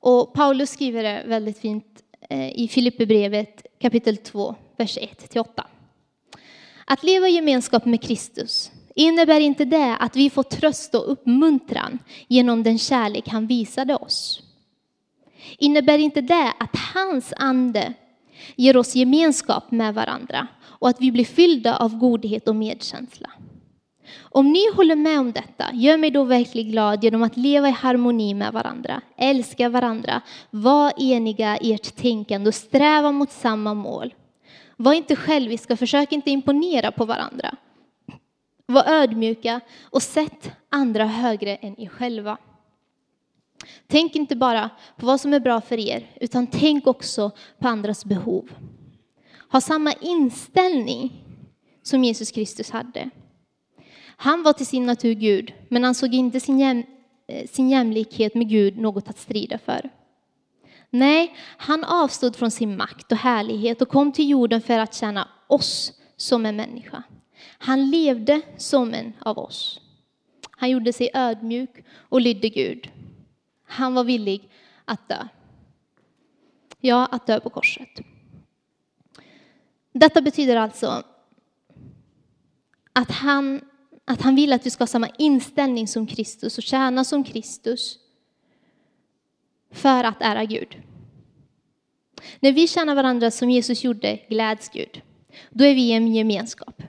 Och 0.00 0.34
Paulus 0.34 0.70
skriver 0.70 1.02
det 1.02 1.22
väldigt 1.26 1.58
fint 1.58 1.86
eh, 2.30 2.60
i 2.60 2.68
Filipperbrevet 2.68 3.66
kapitel 3.80 4.16
2, 4.16 4.54
vers 4.76 4.98
1-8. 4.98 5.44
Att 6.84 7.02
leva 7.02 7.28
i 7.28 7.32
gemenskap 7.32 7.84
med 7.84 8.02
Kristus 8.02 8.70
innebär 8.94 9.40
inte 9.40 9.64
det 9.64 9.96
att 9.96 10.16
vi 10.16 10.30
får 10.30 10.42
tröst 10.42 10.94
och 10.94 11.12
uppmuntran 11.12 11.98
genom 12.28 12.62
den 12.62 12.78
kärlek 12.78 13.28
han 13.28 13.46
visade 13.46 13.94
oss. 13.94 14.42
Innebär 15.58 15.98
inte 15.98 16.20
det 16.20 16.52
att 16.58 16.76
hans 16.94 17.32
ande 17.36 17.94
ger 18.56 18.76
oss 18.76 18.96
gemenskap 18.96 19.70
med 19.70 19.94
varandra 19.94 20.46
och 20.62 20.88
att 20.88 21.00
vi 21.00 21.12
blir 21.12 21.24
fyllda 21.24 21.76
av 21.76 21.98
godhet 21.98 22.48
och 22.48 22.56
medkänsla. 22.56 23.30
Om 24.20 24.52
ni 24.52 24.72
håller 24.74 24.96
med 24.96 25.20
om 25.20 25.32
detta, 25.32 25.66
gör 25.72 25.98
mig 25.98 26.10
då 26.10 26.24
verkligen 26.24 26.70
glad 26.70 27.04
genom 27.04 27.22
att 27.22 27.36
leva 27.36 27.68
i 27.68 27.72
harmoni 27.72 28.34
med 28.34 28.52
varandra, 28.52 29.00
älska 29.16 29.68
varandra, 29.68 30.20
var 30.50 30.92
eniga 30.98 31.58
i 31.58 31.72
ert 31.72 31.96
tänkande 31.96 32.48
och 32.48 32.54
sträva 32.54 33.12
mot 33.12 33.30
samma 33.30 33.74
mål. 33.74 34.14
Var 34.76 34.92
inte 34.92 35.16
själviska, 35.16 35.76
försök 35.76 36.12
inte 36.12 36.30
imponera 36.30 36.92
på 36.92 37.04
varandra. 37.04 37.54
Var 38.66 38.84
ödmjuka 38.88 39.60
och 39.82 40.02
sätt 40.02 40.50
andra 40.70 41.06
högre 41.06 41.56
än 41.56 41.80
er 41.80 41.88
själva. 41.88 42.36
Tänk 43.86 44.16
inte 44.16 44.36
bara 44.36 44.70
på 44.96 45.06
vad 45.06 45.20
som 45.20 45.34
är 45.34 45.40
bra 45.40 45.60
för 45.60 45.78
er, 45.78 46.10
utan 46.20 46.46
tänk 46.46 46.86
också 46.86 47.30
på 47.58 47.68
andras 47.68 48.04
behov. 48.04 48.50
Ha 49.52 49.60
samma 49.60 49.92
inställning 49.92 51.24
som 51.82 52.04
Jesus 52.04 52.30
Kristus 52.30 52.70
hade. 52.70 53.10
Han 54.16 54.42
var 54.42 54.52
till 54.52 54.66
sin 54.66 54.86
natur 54.86 55.14
Gud, 55.14 55.52
men 55.68 55.84
han 55.84 55.94
såg 55.94 56.14
inte 56.14 56.40
sin, 56.40 56.58
jäm, 56.58 56.84
eh, 57.28 57.46
sin 57.48 57.70
jämlikhet 57.70 58.34
med 58.34 58.48
Gud 58.48 58.78
något 58.78 59.08
att 59.08 59.18
strida 59.18 59.58
för. 59.58 59.90
Nej, 60.90 61.36
han 61.56 61.84
avstod 61.84 62.36
från 62.36 62.50
sin 62.50 62.76
makt 62.76 63.12
och 63.12 63.18
härlighet 63.18 63.82
och 63.82 63.88
kom 63.88 64.12
till 64.12 64.28
jorden 64.28 64.60
för 64.60 64.78
att 64.78 64.94
tjäna 64.94 65.28
oss 65.46 65.92
som 66.16 66.46
en 66.46 66.56
människa. 66.56 67.02
Han 67.58 67.90
levde 67.90 68.40
som 68.56 68.94
en 68.94 69.12
av 69.20 69.38
oss. 69.38 69.80
Han 70.50 70.70
gjorde 70.70 70.92
sig 70.92 71.10
ödmjuk 71.14 71.84
och 72.08 72.20
lydde 72.20 72.48
Gud. 72.48 72.90
Han 73.70 73.94
var 73.94 74.04
villig 74.04 74.50
att 74.84 75.08
dö. 75.08 75.28
Ja, 76.80 77.06
att 77.06 77.26
dö 77.26 77.40
på 77.40 77.50
korset. 77.50 77.88
Detta 79.92 80.20
betyder 80.20 80.56
alltså 80.56 81.04
att 82.92 83.10
han, 83.10 83.60
att 84.04 84.22
han 84.22 84.34
vill 84.34 84.52
att 84.52 84.66
vi 84.66 84.70
ska 84.70 84.82
ha 84.82 84.86
samma 84.86 85.08
inställning 85.18 85.88
som 85.88 86.06
Kristus 86.06 86.58
och 86.58 86.64
tjäna 86.64 87.04
som 87.04 87.24
Kristus 87.24 87.98
för 89.72 90.04
att 90.04 90.22
ära 90.22 90.44
Gud. 90.44 90.76
När 92.40 92.52
vi 92.52 92.68
tjänar 92.68 92.94
varandra 92.94 93.30
som 93.30 93.50
Jesus 93.50 93.84
gjorde 93.84 94.16
gläds 94.28 94.68
Gud. 94.68 95.02
Då 95.50 95.64
är 95.64 95.74
vi 95.74 95.82
i 95.82 95.92
en 95.92 96.14
gemenskap 96.14 96.82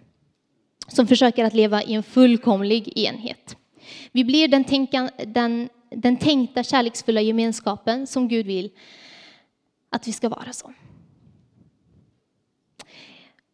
som 0.88 1.08
försöker 1.08 1.46
att 1.46 1.54
leva 1.54 1.84
i 1.84 1.94
en 1.94 2.04
fullkomlig 2.04 2.98
enhet. 2.98 3.58
Vi 4.12 4.24
blir 4.24 4.48
den, 4.48 4.64
tänkan, 4.64 5.10
den 5.28 5.70
den 5.96 6.18
tänkta 6.18 6.64
kärleksfulla 6.64 7.22
gemenskapen 7.22 8.08
som 8.08 8.28
Gud 8.28 8.46
vill 8.46 8.72
att 9.90 10.08
vi 10.08 10.14
ska 10.14 10.30
vara 10.30 10.54
som. 10.54 10.74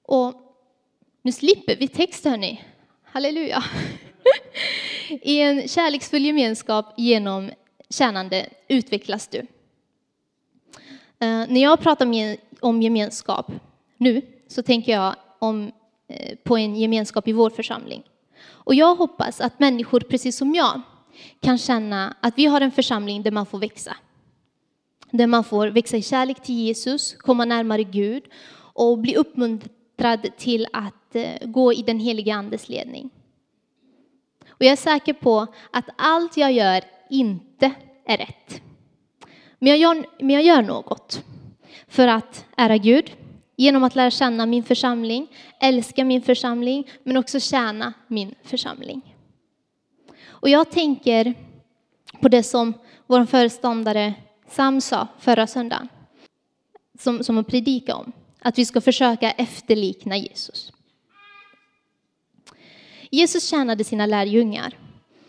Och 0.01 0.33
nu 1.21 1.31
slipper 1.31 1.75
vi 1.75 1.87
text, 1.87 2.25
hörni. 2.25 2.63
Halleluja. 3.03 3.63
I 5.09 5.39
en 5.41 5.67
kärleksfull 5.67 6.25
gemenskap 6.25 6.93
genom 6.97 7.51
tjänande 7.89 8.49
utvecklas 8.67 9.27
du. 9.27 9.37
Eh, 9.39 9.45
när 11.19 11.61
jag 11.61 11.79
pratar 11.79 12.37
om 12.61 12.81
gemenskap 12.81 13.51
nu 13.97 14.21
så 14.47 14.63
tänker 14.63 14.91
jag 14.91 15.15
om, 15.39 15.71
eh, 16.07 16.35
på 16.43 16.57
en 16.57 16.75
gemenskap 16.75 17.27
i 17.27 17.31
vår 17.31 17.49
församling. 17.49 18.03
Och 18.39 18.75
jag 18.75 18.95
hoppas 18.95 19.41
att 19.41 19.59
människor 19.59 19.99
precis 19.99 20.37
som 20.37 20.55
jag 20.55 20.81
kan 21.39 21.57
känna 21.57 22.15
att 22.21 22.37
vi 22.37 22.45
har 22.45 22.61
en 22.61 22.71
församling 22.71 23.23
där 23.23 23.31
man 23.31 23.45
får 23.45 23.59
växa. 23.59 23.95
Där 25.11 25.27
man 25.27 25.43
får 25.43 25.67
växa 25.67 25.97
i 25.97 26.01
kärlek 26.01 26.43
till 26.43 26.55
Jesus, 26.55 27.13
komma 27.13 27.45
närmare 27.45 27.83
Gud 27.83 28.23
och 28.73 28.97
bli 28.99 29.15
uppmuntrad 29.15 30.27
till 30.37 30.67
att 30.73 31.15
eh, 31.15 31.31
gå 31.41 31.73
i 31.73 31.81
den 31.81 31.99
heliga 31.99 32.35
Andes 32.35 32.69
ledning. 32.69 33.09
Och 34.49 34.65
jag 34.65 34.71
är 34.71 34.75
säker 34.75 35.13
på 35.13 35.47
att 35.71 35.89
allt 35.97 36.37
jag 36.37 36.51
gör 36.51 36.83
inte 37.09 37.71
är 38.05 38.17
rätt. 38.17 38.61
Men 39.59 39.69
jag 39.69 39.77
gör, 39.77 40.05
men 40.19 40.29
jag 40.29 40.43
gör 40.43 40.61
något 40.61 41.23
för 41.87 42.07
att 42.07 42.45
ära 42.57 42.77
Gud 42.77 43.11
genom 43.55 43.83
att 43.83 43.95
lära 43.95 44.11
känna 44.11 44.45
min 44.45 44.63
församling, 44.63 45.27
älska 45.61 46.05
min 46.05 46.21
församling, 46.21 46.89
men 47.03 47.17
också 47.17 47.39
tjäna 47.39 47.93
min 48.07 48.35
församling. 48.43 49.16
Och 50.39 50.49
jag 50.49 50.71
tänker 50.71 51.33
på 52.21 52.27
det 52.27 52.43
som 52.43 52.73
vår 53.07 53.25
föreståndare 53.25 54.13
Sam 54.49 54.81
sa 54.81 55.07
förra 55.19 55.47
söndagen, 55.47 55.87
som, 56.99 57.23
som 57.23 57.35
hon 57.35 57.45
predikade 57.45 57.99
om, 57.99 58.11
att 58.39 58.57
vi 58.57 58.65
ska 58.65 58.81
försöka 58.81 59.31
efterlikna 59.31 60.17
Jesus. 60.17 60.71
Jesus 63.09 63.49
tjänade 63.49 63.83
sina 63.83 64.05
lärjungar 64.05 64.77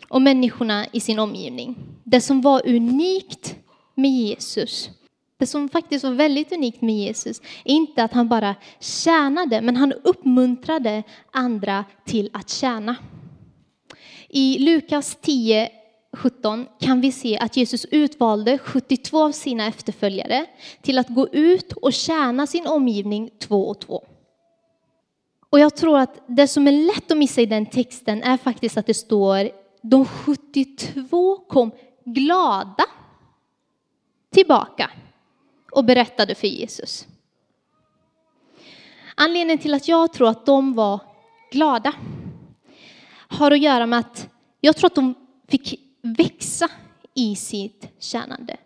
och 0.09 0.23
människorna 0.23 0.87
i 0.93 1.01
sin 1.01 1.19
omgivning. 1.19 1.77
Det 2.05 2.21
som 2.21 2.41
var 2.41 2.69
unikt 2.69 3.57
med 3.95 4.11
Jesus, 4.11 4.91
det 5.39 5.47
som 5.47 5.69
faktiskt 5.69 6.05
var 6.05 6.13
väldigt 6.13 6.53
unikt 6.53 6.83
med 6.83 6.95
Jesus, 6.95 7.41
är 7.65 7.73
inte 7.73 8.05
att 8.05 8.13
han 8.13 8.29
bara 8.29 8.55
tjänade, 8.81 9.61
men 9.61 9.77
han 9.77 9.93
uppmuntrade 9.93 11.03
andra 11.33 11.85
till 12.05 12.31
att 12.33 12.51
tjäna. 12.51 12.97
I 14.29 14.59
Lukas 14.59 15.19
10, 15.21 15.71
17 16.13 16.67
kan 16.81 17.01
vi 17.01 17.13
se 17.13 17.39
att 17.39 17.57
Jesus 17.57 17.85
utvalde 17.85 18.59
72 18.59 19.25
av 19.25 19.33
sina 19.33 19.67
efterföljare 19.67 20.47
till 20.83 20.99
att 20.99 21.09
gå 21.09 21.29
ut 21.29 21.73
och 21.73 21.93
tjäna 21.93 22.47
sin 22.47 22.67
omgivning 22.67 23.31
två 23.39 23.69
och 23.69 23.81
två. 23.81 24.05
Och 25.51 25.61
jag 25.61 25.77
tror 25.77 25.99
att 25.99 26.23
det 26.27 26.49
som 26.49 26.69
är 26.69 26.73
lätt 26.73 27.11
att 27.11 27.19
missa 27.19 27.41
i 27.41 27.47
den 27.47 27.67
texten 27.67 28.23
är 28.23 28.37
faktiskt 28.37 28.77
att 28.77 28.87
det 28.87 28.95
står 28.95 29.51
de 29.83 30.05
72 30.07 31.39
kom 31.39 31.71
glada 32.05 32.85
tillbaka 34.31 34.91
och 35.73 35.85
berättade 35.85 36.35
för 36.35 36.47
Jesus. 36.47 37.07
Anledningen 39.15 39.59
till 39.59 39.75
att 39.75 39.89
jag 39.89 40.13
tror 40.13 40.29
att 40.29 40.47
de 40.47 40.75
var 40.75 41.01
glada 41.53 41.93
har 43.29 43.51
att 43.51 43.61
göra 43.61 43.87
med 43.87 43.99
att 43.99 44.29
jag 44.61 44.77
tror 44.77 44.87
att 44.87 44.95
de 44.95 45.15
fick 45.49 45.81
växa 46.03 46.69
i 47.15 47.37
sitt 47.37 47.89
tjänande. 47.99 48.57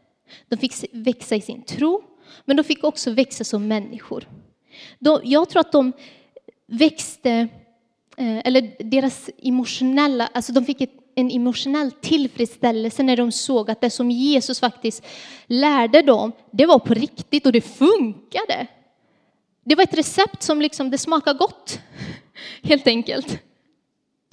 De 0.48 0.56
fick 0.56 0.72
växa 0.92 1.36
i 1.36 1.40
sin 1.40 1.62
tro, 1.62 2.02
men 2.44 2.56
de 2.56 2.64
fick 2.64 2.84
också 2.84 3.10
växa 3.10 3.44
som 3.44 3.68
människor. 3.68 4.28
jag 5.22 5.48
tror 5.48 5.60
att 5.60 5.72
de 5.72 5.92
växte, 6.66 7.30
eh, 8.16 8.38
eller 8.38 8.76
deras 8.78 9.30
emotionella, 9.42 10.26
alltså 10.34 10.52
de 10.52 10.64
fick 10.64 10.80
ett, 10.80 10.92
en 11.14 11.30
emotionell 11.30 11.92
tillfredsställelse 11.92 13.02
när 13.02 13.16
de 13.16 13.32
såg 13.32 13.70
att 13.70 13.80
det 13.80 13.90
som 13.90 14.10
Jesus 14.10 14.60
faktiskt 14.60 15.04
lärde 15.46 16.02
dem, 16.02 16.32
det 16.50 16.66
var 16.66 16.78
på 16.78 16.94
riktigt 16.94 17.46
och 17.46 17.52
det 17.52 17.60
funkade. 17.60 18.66
Det 19.64 19.74
var 19.74 19.82
ett 19.82 19.98
recept 19.98 20.42
som 20.42 20.60
liksom, 20.60 20.90
det 20.90 20.98
smakade 20.98 21.38
gott, 21.38 21.80
helt 22.62 22.86
enkelt. 22.86 23.42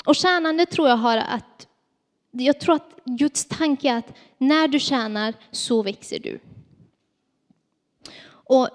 Och 0.05 0.15
tjänande 0.15 0.65
tror 0.65 0.87
jag 0.87 0.97
har 0.97 1.17
att, 1.17 1.67
jag 2.31 2.59
tror 2.59 2.75
att 2.75 2.95
Guds 3.05 3.45
tanke 3.45 3.89
är 3.89 3.97
att 3.97 4.13
när 4.37 4.67
du 4.67 4.79
tjänar 4.79 5.33
så 5.51 5.83
växer 5.83 6.19
du. 6.19 6.39
Och 8.29 8.69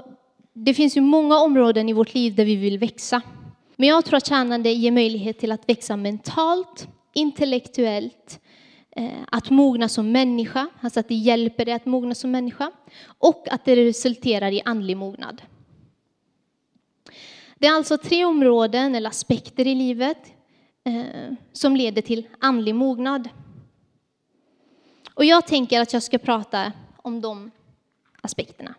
det 0.52 0.74
finns 0.74 0.96
ju 0.96 1.00
många 1.00 1.38
områden 1.38 1.88
i 1.88 1.92
vårt 1.92 2.14
liv 2.14 2.34
där 2.34 2.44
vi 2.44 2.56
vill 2.56 2.78
växa. 2.78 3.22
Men 3.76 3.88
jag 3.88 4.04
tror 4.04 4.16
att 4.16 4.26
tjänande 4.26 4.70
ger 4.70 4.92
möjlighet 4.92 5.38
till 5.38 5.52
att 5.52 5.68
växa 5.68 5.96
mentalt, 5.96 6.88
intellektuellt, 7.12 8.40
eh, 8.96 9.08
att 9.26 9.50
mogna 9.50 9.88
som 9.88 10.12
människa, 10.12 10.68
alltså 10.80 11.00
att 11.00 11.08
det 11.08 11.14
hjälper 11.14 11.64
dig 11.64 11.74
att 11.74 11.86
mogna 11.86 12.14
som 12.14 12.30
människa, 12.30 12.70
och 13.06 13.46
att 13.50 13.64
det 13.64 13.76
resulterar 13.76 14.52
i 14.52 14.62
andlig 14.64 14.96
mognad. 14.96 15.42
Det 17.58 17.66
är 17.66 17.72
alltså 17.72 17.98
tre 17.98 18.24
områden 18.24 18.94
eller 18.94 19.10
aspekter 19.10 19.66
i 19.66 19.74
livet 19.74 20.18
eh, 20.84 21.32
som 21.52 21.76
leder 21.76 22.02
till 22.02 22.28
andlig 22.38 22.74
mognad. 22.74 23.28
Och 25.14 25.24
jag 25.24 25.46
tänker 25.46 25.80
att 25.80 25.92
jag 25.92 26.02
ska 26.02 26.18
prata 26.18 26.72
om 26.96 27.20
de 27.20 27.50
aspekterna. 28.20 28.74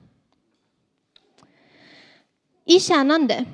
I 2.66 2.80
tjänande 2.80 3.46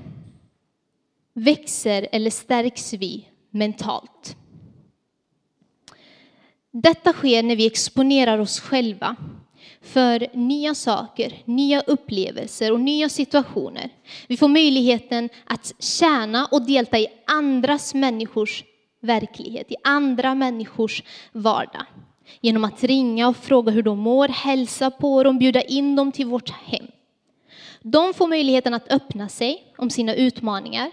växer 1.33 2.07
eller 2.11 2.29
stärks 2.29 2.93
vi 2.93 3.29
mentalt. 3.49 4.37
Detta 6.71 7.13
sker 7.13 7.43
när 7.43 7.55
vi 7.55 7.65
exponerar 7.65 8.39
oss 8.39 8.59
själva 8.59 9.15
för 9.81 10.27
nya 10.33 10.75
saker, 10.75 11.33
nya 11.45 11.81
upplevelser 11.81 12.71
och 12.71 12.79
nya 12.79 13.09
situationer. 13.09 13.89
Vi 14.27 14.37
får 14.37 14.47
möjligheten 14.47 15.29
att 15.45 15.73
tjäna 15.79 16.45
och 16.51 16.61
delta 16.61 16.99
i 16.99 17.07
andras 17.27 17.93
människors 17.93 18.63
verklighet, 19.01 19.71
i 19.71 19.75
andra 19.83 20.35
människors 20.35 21.03
vardag. 21.31 21.85
Genom 22.41 22.63
att 22.63 22.83
ringa 22.83 23.27
och 23.27 23.37
fråga 23.37 23.71
hur 23.71 23.83
de 23.83 23.99
mår, 23.99 24.27
hälsa 24.27 24.91
på 24.91 25.23
dem, 25.23 25.39
bjuda 25.39 25.61
in 25.61 25.95
dem 25.95 26.11
till 26.11 26.25
vårt 26.25 26.49
hem. 26.49 26.85
De 27.81 28.13
får 28.13 28.27
möjligheten 28.27 28.73
att 28.73 28.91
öppna 28.91 29.29
sig 29.29 29.63
om 29.77 29.89
sina 29.89 30.15
utmaningar 30.15 30.91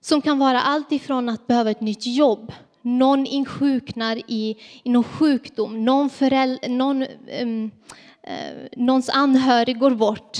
som 0.00 0.22
kan 0.22 0.38
vara 0.38 0.60
allt 0.60 0.92
ifrån 0.92 1.28
att 1.28 1.46
behöva 1.46 1.70
ett 1.70 1.80
nytt 1.80 2.06
jobb, 2.06 2.52
någon 2.82 3.26
insjuknar 3.26 4.16
i, 4.26 4.56
i 4.82 4.90
någon 4.90 5.04
sjukdom, 5.04 5.84
någon, 5.84 6.10
föräld, 6.10 6.58
någon 6.68 7.06
um, 7.42 7.70
Eh, 8.22 8.68
någons 8.76 9.08
anhörig 9.08 9.78
går 9.78 9.90
bort, 9.90 10.38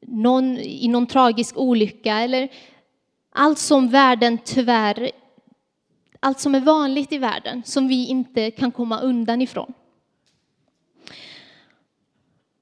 någon 0.00 0.58
i 0.58 0.88
någon 0.88 1.06
tragisk 1.06 1.56
olycka 1.56 2.14
eller 2.14 2.48
allt 3.30 3.58
som 3.58 3.88
världen 3.88 4.38
tyvärr, 4.44 5.10
allt 6.20 6.40
som 6.40 6.54
är 6.54 6.60
vanligt 6.60 7.12
i 7.12 7.18
världen 7.18 7.62
som 7.64 7.88
vi 7.88 8.06
inte 8.06 8.50
kan 8.50 8.72
komma 8.72 9.00
undan 9.00 9.42
ifrån. 9.42 9.72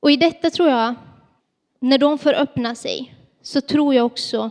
Och 0.00 0.10
i 0.10 0.16
detta 0.16 0.50
tror 0.50 0.68
jag, 0.68 0.94
när 1.80 1.98
de 1.98 2.18
får 2.18 2.32
öppna 2.32 2.74
sig, 2.74 3.14
så 3.42 3.60
tror 3.60 3.94
jag 3.94 4.06
också 4.06 4.50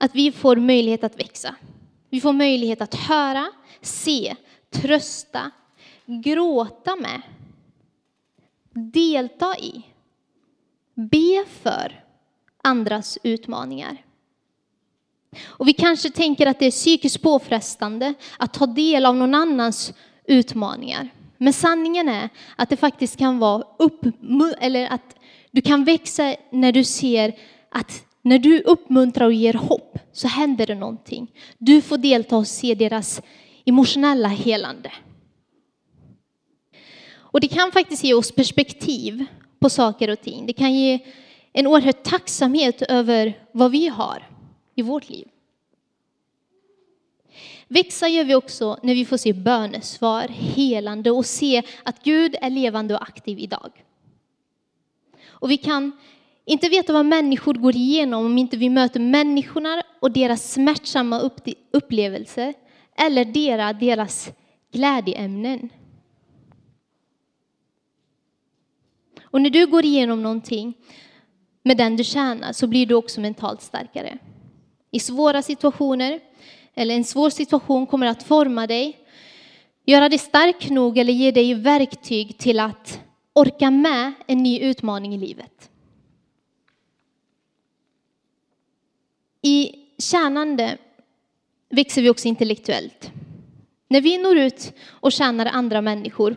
att 0.00 0.14
vi 0.14 0.32
får 0.32 0.56
möjlighet 0.56 1.04
att 1.04 1.20
växa. 1.20 1.54
Vi 2.10 2.20
får 2.20 2.32
möjlighet 2.32 2.80
att 2.80 2.94
höra, 2.94 3.46
se, 3.80 4.36
trösta, 4.70 5.50
gråta 6.06 6.96
med, 6.96 7.22
delta 8.74 9.56
i, 9.58 9.82
be 10.94 11.44
för 11.62 12.04
andras 12.62 13.18
utmaningar. 13.22 13.96
Och 15.42 15.68
vi 15.68 15.72
kanske 15.72 16.10
tänker 16.10 16.46
att 16.46 16.58
det 16.58 16.66
är 16.66 16.70
psykiskt 16.70 17.22
påfrestande 17.22 18.14
att 18.38 18.54
ta 18.54 18.66
del 18.66 19.06
av 19.06 19.16
någon 19.16 19.34
annans 19.34 19.92
utmaningar. 20.24 21.08
Men 21.38 21.52
sanningen 21.52 22.08
är 22.08 22.28
att 22.56 22.68
det 22.68 22.76
faktiskt 22.76 23.16
kan 23.16 23.38
vara 23.38 23.64
upp, 23.78 24.06
eller 24.60 24.86
att 24.86 25.16
du 25.50 25.60
kan 25.60 25.84
växa 25.84 26.36
när 26.50 26.72
du 26.72 26.84
ser 26.84 27.34
att 27.68 28.04
när 28.22 28.38
du 28.38 28.60
uppmuntrar 28.60 29.26
och 29.26 29.32
ger 29.32 29.54
hopp 29.54 29.98
så 30.12 30.28
händer 30.28 30.66
det 30.66 30.74
någonting. 30.74 31.30
Du 31.58 31.80
får 31.80 31.98
delta 31.98 32.36
och 32.36 32.46
se 32.46 32.74
deras 32.74 33.22
emotionella 33.64 34.28
helande. 34.28 34.92
Och 37.32 37.40
det 37.40 37.48
kan 37.48 37.72
faktiskt 37.72 38.04
ge 38.04 38.14
oss 38.14 38.32
perspektiv 38.32 39.24
på 39.58 39.70
saker 39.70 40.10
och 40.10 40.20
ting. 40.20 40.46
Det 40.46 40.52
kan 40.52 40.74
ge 40.74 40.98
en 41.52 41.66
oerhörd 41.66 42.02
tacksamhet 42.02 42.82
över 42.82 43.38
vad 43.52 43.70
vi 43.70 43.88
har 43.88 44.28
i 44.74 44.82
vårt 44.82 45.08
liv. 45.08 45.28
Växa 47.68 48.08
gör 48.08 48.24
vi 48.24 48.34
också 48.34 48.78
när 48.82 48.94
vi 48.94 49.04
får 49.04 49.16
se 49.16 49.32
bönesvar, 49.32 50.28
helande 50.28 51.10
och 51.10 51.26
se 51.26 51.62
att 51.82 52.04
Gud 52.04 52.36
är 52.40 52.50
levande 52.50 52.94
och 52.94 53.02
aktiv 53.02 53.38
idag. 53.38 53.84
Och 55.26 55.50
vi 55.50 55.56
kan 55.56 55.92
inte 56.44 56.68
veta 56.68 56.92
vad 56.92 57.06
människor 57.06 57.54
går 57.54 57.76
igenom 57.76 58.26
om 58.26 58.38
inte 58.38 58.56
vi 58.56 58.70
möter 58.70 59.00
människorna 59.00 59.82
och 60.00 60.10
deras 60.10 60.52
smärtsamma 60.52 61.30
upplevelser 61.70 62.54
eller 62.96 63.24
deras, 63.24 63.80
deras 63.80 64.32
glädjeämnen. 64.72 65.70
Och 69.32 69.40
när 69.40 69.50
du 69.50 69.66
går 69.66 69.84
igenom 69.84 70.22
någonting 70.22 70.74
med 71.62 71.76
den 71.76 71.96
du 71.96 72.04
tjänar 72.04 72.52
så 72.52 72.66
blir 72.66 72.86
du 72.86 72.94
också 72.94 73.20
mentalt 73.20 73.62
starkare. 73.62 74.18
I 74.90 75.00
svåra 75.00 75.42
situationer, 75.42 76.20
eller 76.74 76.94
en 76.94 77.04
svår 77.04 77.30
situation 77.30 77.86
kommer 77.86 78.06
att 78.06 78.22
forma 78.22 78.66
dig, 78.66 78.98
göra 79.86 80.08
dig 80.08 80.18
stark 80.18 80.70
nog 80.70 80.98
eller 80.98 81.12
ge 81.12 81.30
dig 81.30 81.54
verktyg 81.54 82.38
till 82.38 82.60
att 82.60 83.00
orka 83.32 83.70
med 83.70 84.12
en 84.26 84.42
ny 84.42 84.60
utmaning 84.60 85.14
i 85.14 85.18
livet. 85.18 85.70
I 89.42 89.74
tjänande 89.98 90.78
växer 91.70 92.02
vi 92.02 92.10
också 92.10 92.28
intellektuellt. 92.28 93.12
När 93.88 94.00
vi 94.00 94.18
når 94.18 94.36
ut 94.36 94.72
och 94.88 95.12
tjänar 95.12 95.46
andra 95.46 95.80
människor 95.80 96.36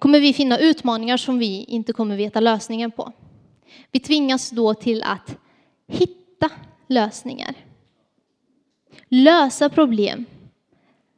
kommer 0.00 0.20
vi 0.20 0.32
finna 0.32 0.58
utmaningar 0.58 1.16
som 1.16 1.38
vi 1.38 1.64
inte 1.64 1.92
kommer 1.92 2.16
veta 2.16 2.40
lösningen 2.40 2.90
på. 2.90 3.12
Vi 3.90 4.00
tvingas 4.00 4.50
då 4.50 4.74
till 4.74 5.02
att 5.02 5.36
hitta 5.86 6.50
lösningar. 6.86 7.54
Lösa 9.08 9.68
problem. 9.68 10.24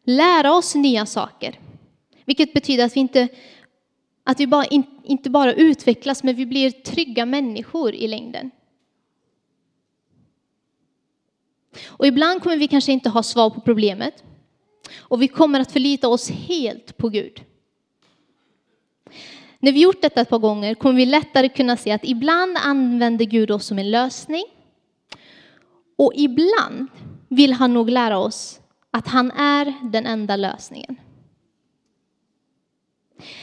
Lära 0.05 0.53
oss 0.55 0.75
nya 0.75 1.07
saker. 1.07 1.59
Vilket 2.25 2.55
betyder 2.55 2.85
att 2.85 2.97
vi 2.97 3.01
inte, 3.01 3.29
att 4.25 4.41
vi 4.41 4.47
bara, 4.47 4.65
inte 5.05 5.31
bara 5.31 5.53
utvecklas, 5.53 6.23
men 6.23 6.37
vi 6.37 6.47
blir 6.47 6.71
trygga 6.71 7.27
människor 7.27 7.95
i 7.95 8.09
längden. 8.09 8.51
Och 11.85 12.07
ibland 12.07 12.43
kommer 12.43 12.57
vi 12.57 12.69
kanske 12.69 12.93
inte 12.93 13.09
ha 13.09 13.23
svar 13.23 13.51
på 13.51 13.61
problemet. 13.61 14.25
Och 14.99 15.23
vi 15.23 15.29
kommer 15.29 15.61
att 15.61 15.73
förlita 15.73 16.09
oss 16.09 16.31
helt 16.31 16.97
på 16.97 17.09
Gud. 17.09 17.45
När 19.59 19.73
vi 19.73 19.81
gjort 19.81 20.03
detta 20.03 20.21
ett 20.21 20.29
par 20.29 20.39
gånger 20.39 20.75
kommer 20.75 20.97
vi 20.97 21.07
lättare 21.07 21.49
kunna 21.49 21.77
se 21.77 21.91
att 21.91 22.05
ibland 22.05 22.57
använder 22.57 23.25
Gud 23.25 23.51
oss 23.51 23.67
som 23.67 23.79
en 23.79 23.91
lösning. 23.91 24.45
Och 25.97 26.13
ibland 26.15 26.87
vill 27.29 27.53
han 27.53 27.75
nog 27.75 27.91
lära 27.91 28.19
oss 28.19 28.61
att 28.91 29.09
han 29.09 29.31
är 29.31 29.75
den 29.83 30.07
enda 30.07 30.37
lösningen. 30.37 30.97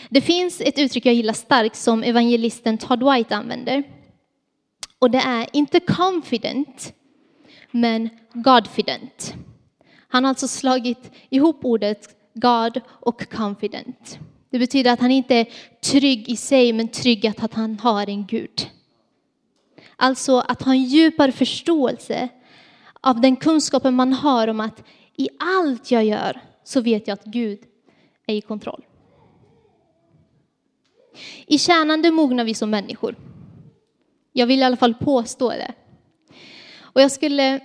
Det 0.10 0.22
finns 0.22 0.62
ett 0.62 0.80
uttryck 0.80 1.06
jag 1.06 1.14
gillar 1.14 1.34
starkt 1.34 1.76
som 1.76 2.04
evangelisten 2.04 2.78
Todd 2.78 3.14
White 3.14 3.36
använder. 3.36 3.84
Och 5.00 5.12
det 5.12 5.18
är 5.18 5.48
inte 5.54 5.80
confident, 5.80 6.94
men 7.72 8.10
godfident. 8.34 9.34
Han 10.08 10.24
har 10.24 10.30
alltså 10.30 10.48
slagit 10.48 11.12
ihop 11.30 11.66
ordet 11.66 12.16
God 12.34 12.82
och 12.88 13.30
confident. 13.30 14.20
Det 14.50 14.60
betyder 14.60 14.92
att 14.92 15.00
han 15.00 15.12
inte 15.12 15.36
är 15.36 15.48
trygg 15.82 16.30
i 16.30 16.36
sig, 16.36 16.74
men 16.74 16.88
trygg 16.88 17.28
att 17.28 17.54
han 17.54 17.80
har 17.80 18.10
en 18.10 18.26
Gud. 18.26 18.70
Alltså 19.96 20.40
att 20.40 20.62
ha 20.62 20.72
en 20.72 20.84
djupare 20.84 21.32
förståelse 21.32 22.30
av 23.02 23.22
den 23.22 23.36
kunskapen 23.36 23.96
man 23.96 24.14
har 24.14 24.48
om 24.48 24.60
att 24.60 24.84
i 25.16 25.30
allt 25.40 25.92
jag 25.92 26.04
gör 26.04 26.42
så 26.64 26.82
vet 26.82 27.08
jag 27.08 27.14
att 27.14 27.26
Gud 27.26 27.60
är 28.26 28.36
i 28.36 28.42
kontroll. 28.42 28.86
I 31.46 31.58
tjänande 31.58 32.12
mognar 32.12 32.44
vi 32.44 32.54
som 32.54 32.70
människor. 32.70 33.16
Jag 34.34 34.48
vill 34.48 34.60
i 34.60 34.64
alla 34.64 34.78
fall 34.78 34.94
påstå 34.94 35.50
det. 35.50 35.74
Och 36.80 37.02
jag 37.02 37.12
skulle 37.12 37.60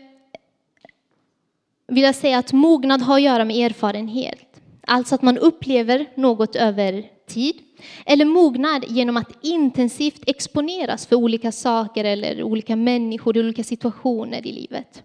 vilja 1.87 2.13
säga 2.13 2.39
att 2.39 2.53
mognad 2.53 3.03
har 3.03 3.15
att 3.15 3.23
göra 3.23 3.45
med 3.45 3.57
erfarenhet. 3.57 4.54
Alltså 4.87 5.15
att 5.15 5.23
man 5.23 5.39
upplever 5.39 6.07
något 6.15 6.57
över 6.57 7.05
tid. 7.27 7.55
Eller 8.07 8.25
mognad 8.25 8.85
genom 8.89 9.17
att 9.17 9.45
intensivt 9.45 10.23
exponeras 10.27 11.07
för 11.07 11.17
olika 11.17 11.53
saker 11.53 12.05
eller 12.05 12.43
olika 12.43 12.77
människor 12.77 13.37
i 13.37 13.41
olika 13.41 13.65
situationer 13.65 14.47
i 14.47 14.53
livet. 14.53 15.03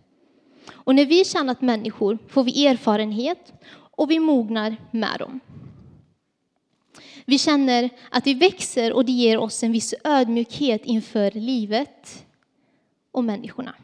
Och 0.71 0.95
när 0.95 1.05
vi 1.05 1.25
tjänat 1.25 1.61
människor 1.61 2.17
får 2.27 2.43
vi 2.43 2.65
erfarenhet 2.65 3.53
och 3.71 4.11
vi 4.11 4.19
mognar 4.19 4.77
med 4.91 5.19
dem. 5.19 5.39
Vi 7.25 7.37
känner 7.37 7.89
att 8.11 8.27
vi 8.27 8.33
växer 8.33 8.93
och 8.93 9.05
det 9.05 9.11
ger 9.11 9.37
oss 9.37 9.63
en 9.63 9.71
viss 9.71 9.93
ödmjukhet 10.03 10.85
inför 10.85 11.31
livet 11.31 12.25
och 13.11 13.23
människorna. 13.23 13.75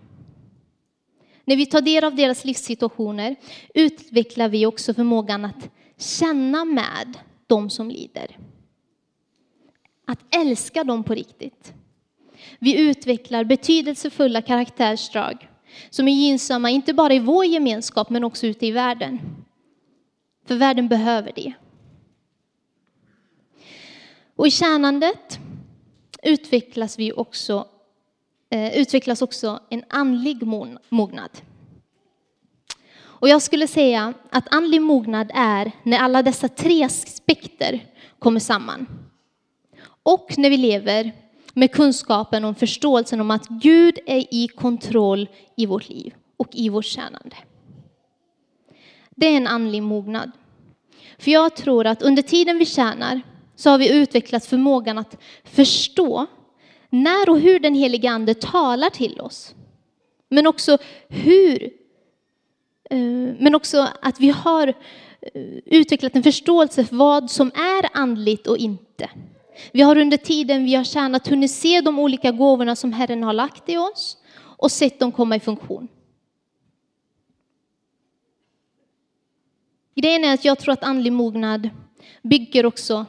När 1.46 1.56
vi 1.56 1.66
tar 1.66 1.82
del 1.82 2.04
av 2.04 2.16
deras 2.16 2.46
livssituationer 2.46 3.36
utvecklar 3.74 4.50
vi 4.50 4.66
också 4.66 4.94
förmågan 4.94 5.46
att 5.46 5.70
känna 5.98 6.66
med 6.66 7.18
de 7.48 7.70
som 7.70 7.90
lider. 7.90 8.38
Att 10.06 10.36
älska 10.36 10.84
dem 10.84 11.04
på 11.04 11.14
riktigt. 11.14 11.74
Vi 12.60 12.80
utvecklar 12.80 13.44
betydelsefulla 13.44 14.42
karaktärsdrag 14.42 15.50
som 15.90 16.08
är 16.08 16.12
gynnsamma 16.12 16.70
inte 16.70 16.94
bara 16.94 17.14
i 17.14 17.20
vår 17.20 17.46
gemenskap 17.46 18.10
men 18.10 18.24
också 18.24 18.48
ute 18.48 18.66
i 18.66 18.72
världen. 18.72 19.20
För 20.46 20.56
världen 20.56 20.88
behöver 20.88 21.32
det. 21.36 21.54
Och 24.36 24.48
i 24.48 24.52
tjänandet 24.52 25.40
utvecklas, 26.24 27.00
vi 27.00 27.14
också, 27.14 27.68
eh, 28.50 28.78
utvecklas 28.78 29.22
också 29.22 29.60
en 29.70 29.84
andlig 29.90 30.44
mognad. 30.90 31.32
Och 33.20 33.30
jag 33.30 33.42
skulle 33.42 33.68
säga 33.68 34.14
att 34.30 34.54
andlig 34.54 34.82
mognad 34.82 35.32
är 35.34 35.72
när 35.84 35.98
alla 35.98 36.24
dessa 36.24 36.48
tre 36.48 36.84
aspekter 36.84 37.86
kommer 38.20 38.40
samman. 38.40 38.88
Och 40.04 40.34
när 40.38 40.50
vi 40.50 40.58
lever 40.58 41.12
med 41.54 41.72
kunskapen 41.72 42.46
och 42.46 42.58
förståelsen 42.58 43.22
om 43.22 43.32
att 43.32 43.48
Gud 43.48 44.00
är 44.06 44.34
i 44.34 44.48
kontroll 44.48 45.30
i 45.58 45.66
vårt 45.66 45.90
liv 45.90 46.14
och 46.38 46.50
i 46.52 46.70
vårt 46.70 46.86
tjänande. 46.86 47.36
Det 49.10 49.26
är 49.28 49.38
en 49.38 49.48
andlig 49.48 49.84
mognad. 49.84 50.32
För 51.18 51.32
jag 51.32 51.56
tror 51.56 51.88
att 51.88 52.02
under 52.02 52.22
tiden 52.22 52.58
vi 52.58 52.66
tjänar 52.66 53.22
så 53.56 53.70
har 53.70 53.78
vi 53.78 53.98
utvecklat 53.98 54.46
förmågan 54.46 54.98
att 54.98 55.18
förstå 55.44 56.26
när 56.90 57.30
och 57.30 57.40
hur 57.40 57.60
den 57.60 57.76
helige 57.76 58.12
Ande 58.12 58.34
talar 58.34 58.90
till 58.90 59.22
oss. 59.22 59.56
Men 60.30 60.48
också 60.48 60.78
hur, 61.08 61.70
Eh, 62.90 62.98
men 63.40 63.56
också 63.56 63.88
att 64.02 64.20
vi 64.20 64.30
har 64.30 64.68
eh, 64.68 65.42
utvecklat 65.66 66.16
en 66.16 66.24
förståelse 66.24 66.86
för 66.86 66.96
vad 66.96 67.32
som 67.32 67.48
är 67.48 67.98
andligt 67.98 68.48
och 68.48 68.58
inte. 68.58 69.10
Vi 69.72 69.82
har 69.82 69.98
under 69.98 70.18
tiden 70.18 70.66
vi 70.66 70.76
har 70.76 70.84
tjänat 70.84 71.28
hunnit 71.28 71.52
se 71.52 71.82
de 71.82 72.00
olika 72.00 72.32
gåvorna 72.32 72.76
som 72.76 72.94
Herren 72.94 73.24
har 73.24 73.34
lagt 73.34 73.70
i 73.70 73.78
oss 73.78 74.18
och 74.38 74.72
sett 74.72 75.00
dem 75.00 75.12
komma 75.12 75.36
i 75.36 75.40
funktion. 75.40 75.88
Grejen 79.96 80.24
är 80.24 80.34
att 80.34 80.46
jag 80.46 80.60
tror 80.60 80.74
att 80.74 80.84
andlig 80.84 81.14
mognad 81.14 81.70
bygger 82.22 82.66
också 82.66 83.06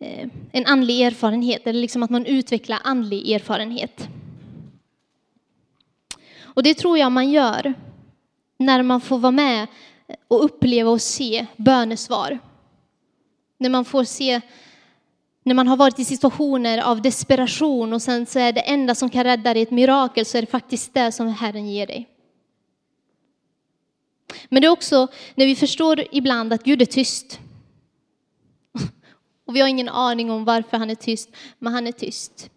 eh, 0.00 0.28
en 0.52 0.66
andlig 0.66 1.00
erfarenhet, 1.00 1.66
eller 1.66 1.80
liksom 1.80 2.02
att 2.02 2.10
man 2.10 2.26
utvecklar 2.26 2.78
andlig 2.84 3.30
erfarenhet. 3.30 4.08
Och 6.42 6.62
det 6.62 6.74
tror 6.74 6.98
jag 6.98 7.12
man 7.12 7.30
gör 7.30 7.74
när 8.66 8.82
man 8.82 9.00
får 9.00 9.18
vara 9.18 9.30
med 9.30 9.66
och 10.28 10.44
uppleva 10.44 10.90
och 10.90 11.02
se 11.02 11.46
bönesvar. 11.56 12.38
När 13.58 13.68
man 13.68 13.84
får 13.84 14.04
se 14.04 14.40
när 15.42 15.54
man 15.54 15.68
har 15.68 15.76
varit 15.76 15.98
i 15.98 16.04
situationer 16.04 16.78
av 16.78 17.02
desperation 17.02 17.92
och 17.92 18.02
sen 18.02 18.26
så 18.26 18.38
är 18.38 18.52
det 18.52 18.60
enda 18.60 18.94
som 18.94 19.10
kan 19.10 19.24
rädda 19.24 19.54
dig 19.54 19.62
ett 19.62 19.70
mirakel 19.70 20.26
så 20.26 20.38
är 20.38 20.42
det 20.42 20.50
faktiskt 20.50 20.94
det 20.94 21.12
som 21.12 21.28
Herren 21.28 21.68
ger 21.68 21.86
dig. 21.86 22.08
Men 24.48 24.62
det 24.62 24.66
är 24.66 24.72
också 24.72 25.08
när 25.34 25.46
vi 25.46 25.56
förstår 25.56 26.04
ibland 26.12 26.52
att 26.52 26.64
Gud 26.64 26.82
är 26.82 26.86
tyst. 26.86 27.40
Och 29.44 29.56
vi 29.56 29.60
har 29.60 29.68
ingen 29.68 29.88
aning 29.88 30.30
om 30.30 30.44
varför 30.44 30.76
han 30.76 30.90
är 30.90 30.94
tyst, 30.94 31.30
men 31.58 31.72
han 31.72 31.86
är 31.86 31.92
tyst. 31.92 32.50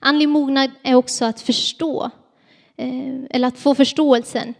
Andlig 0.00 0.28
mognad 0.28 0.70
är 0.82 0.94
också 0.94 1.24
att 1.24 1.40
förstå, 1.40 2.10
Eh, 2.76 3.24
eller 3.30 3.48
att 3.48 3.58
få 3.58 3.74
förståelsen 3.74 4.54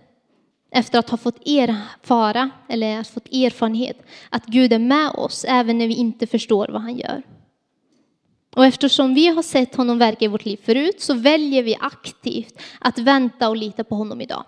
efter 0.71 0.99
att 0.99 1.11
ha 1.11 1.19
fått 1.19 1.49
erfara, 1.49 2.51
eller 2.69 2.99
att 2.99 3.09
fått 3.09 3.29
erfarenhet, 3.33 4.03
att 4.31 4.47
Gud 4.47 4.73
är 4.73 4.79
med 4.79 5.11
oss 5.11 5.45
även 5.49 5.79
när 5.79 5.87
vi 5.87 5.95
inte 5.95 6.27
förstår 6.27 6.69
vad 6.69 6.83
han 6.83 6.97
gör. 6.97 7.23
Och 8.55 8.67
eftersom 8.67 9.15
vi 9.15 9.27
har 9.27 9.43
sett 9.43 9.75
honom 9.75 9.99
verka 9.99 10.25
i 10.25 10.29
vårt 10.29 10.45
liv 10.45 10.61
förut 10.65 11.01
så 11.01 11.15
väljer 11.15 11.63
vi 11.63 11.77
aktivt 11.81 12.63
att 12.81 12.99
vänta 12.99 13.49
och 13.49 13.57
lita 13.57 13.85
på 13.85 13.95
honom 13.95 14.21
idag. 14.21 14.45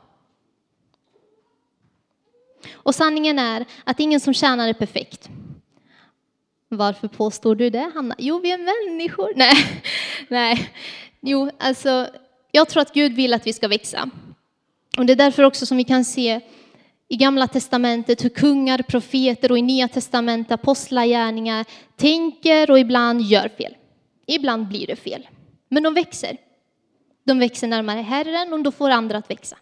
Och 2.72 2.94
sanningen 2.94 3.38
är 3.38 3.64
att 3.84 4.00
ingen 4.00 4.20
som 4.20 4.34
tjänar 4.34 4.68
är 4.68 4.72
perfekt. 4.72 5.30
Varför 6.68 7.08
påstår 7.08 7.54
du 7.54 7.70
det, 7.70 7.90
Hanna? 7.94 8.14
Jo, 8.18 8.38
vi 8.38 8.50
är 8.50 8.58
människor. 8.58 9.32
Nej, 9.36 9.56
nej. 10.28 10.70
Jo, 11.20 11.50
alltså, 11.58 12.06
jag 12.56 12.68
tror 12.68 12.82
att 12.82 12.94
Gud 12.94 13.12
vill 13.12 13.34
att 13.34 13.46
vi 13.46 13.52
ska 13.52 13.68
växa. 13.68 14.10
Och 14.98 15.06
det 15.06 15.12
är 15.12 15.16
därför 15.16 15.42
också 15.42 15.66
som 15.66 15.76
vi 15.76 15.84
kan 15.84 16.04
se 16.04 16.40
i 17.08 17.16
Gamla 17.16 17.48
Testamentet 17.48 18.24
hur 18.24 18.28
kungar, 18.28 18.82
profeter 18.82 19.52
och 19.52 19.58
i 19.58 19.62
Nya 19.62 19.88
Testamentet 19.88 20.52
apostlagärningar 20.52 21.64
tänker 21.96 22.70
och 22.70 22.78
ibland 22.78 23.22
gör 23.22 23.48
fel. 23.48 23.76
Ibland 24.26 24.68
blir 24.68 24.86
det 24.86 24.96
fel. 24.96 25.28
Men 25.68 25.82
de 25.82 25.94
växer. 25.94 26.36
De 27.24 27.38
växer 27.38 27.66
närmare 27.66 28.00
Herren 28.00 28.52
och 28.52 28.62
då 28.62 28.70
får 28.70 28.90
andra 28.90 29.18
att 29.18 29.30
växa. 29.30 29.56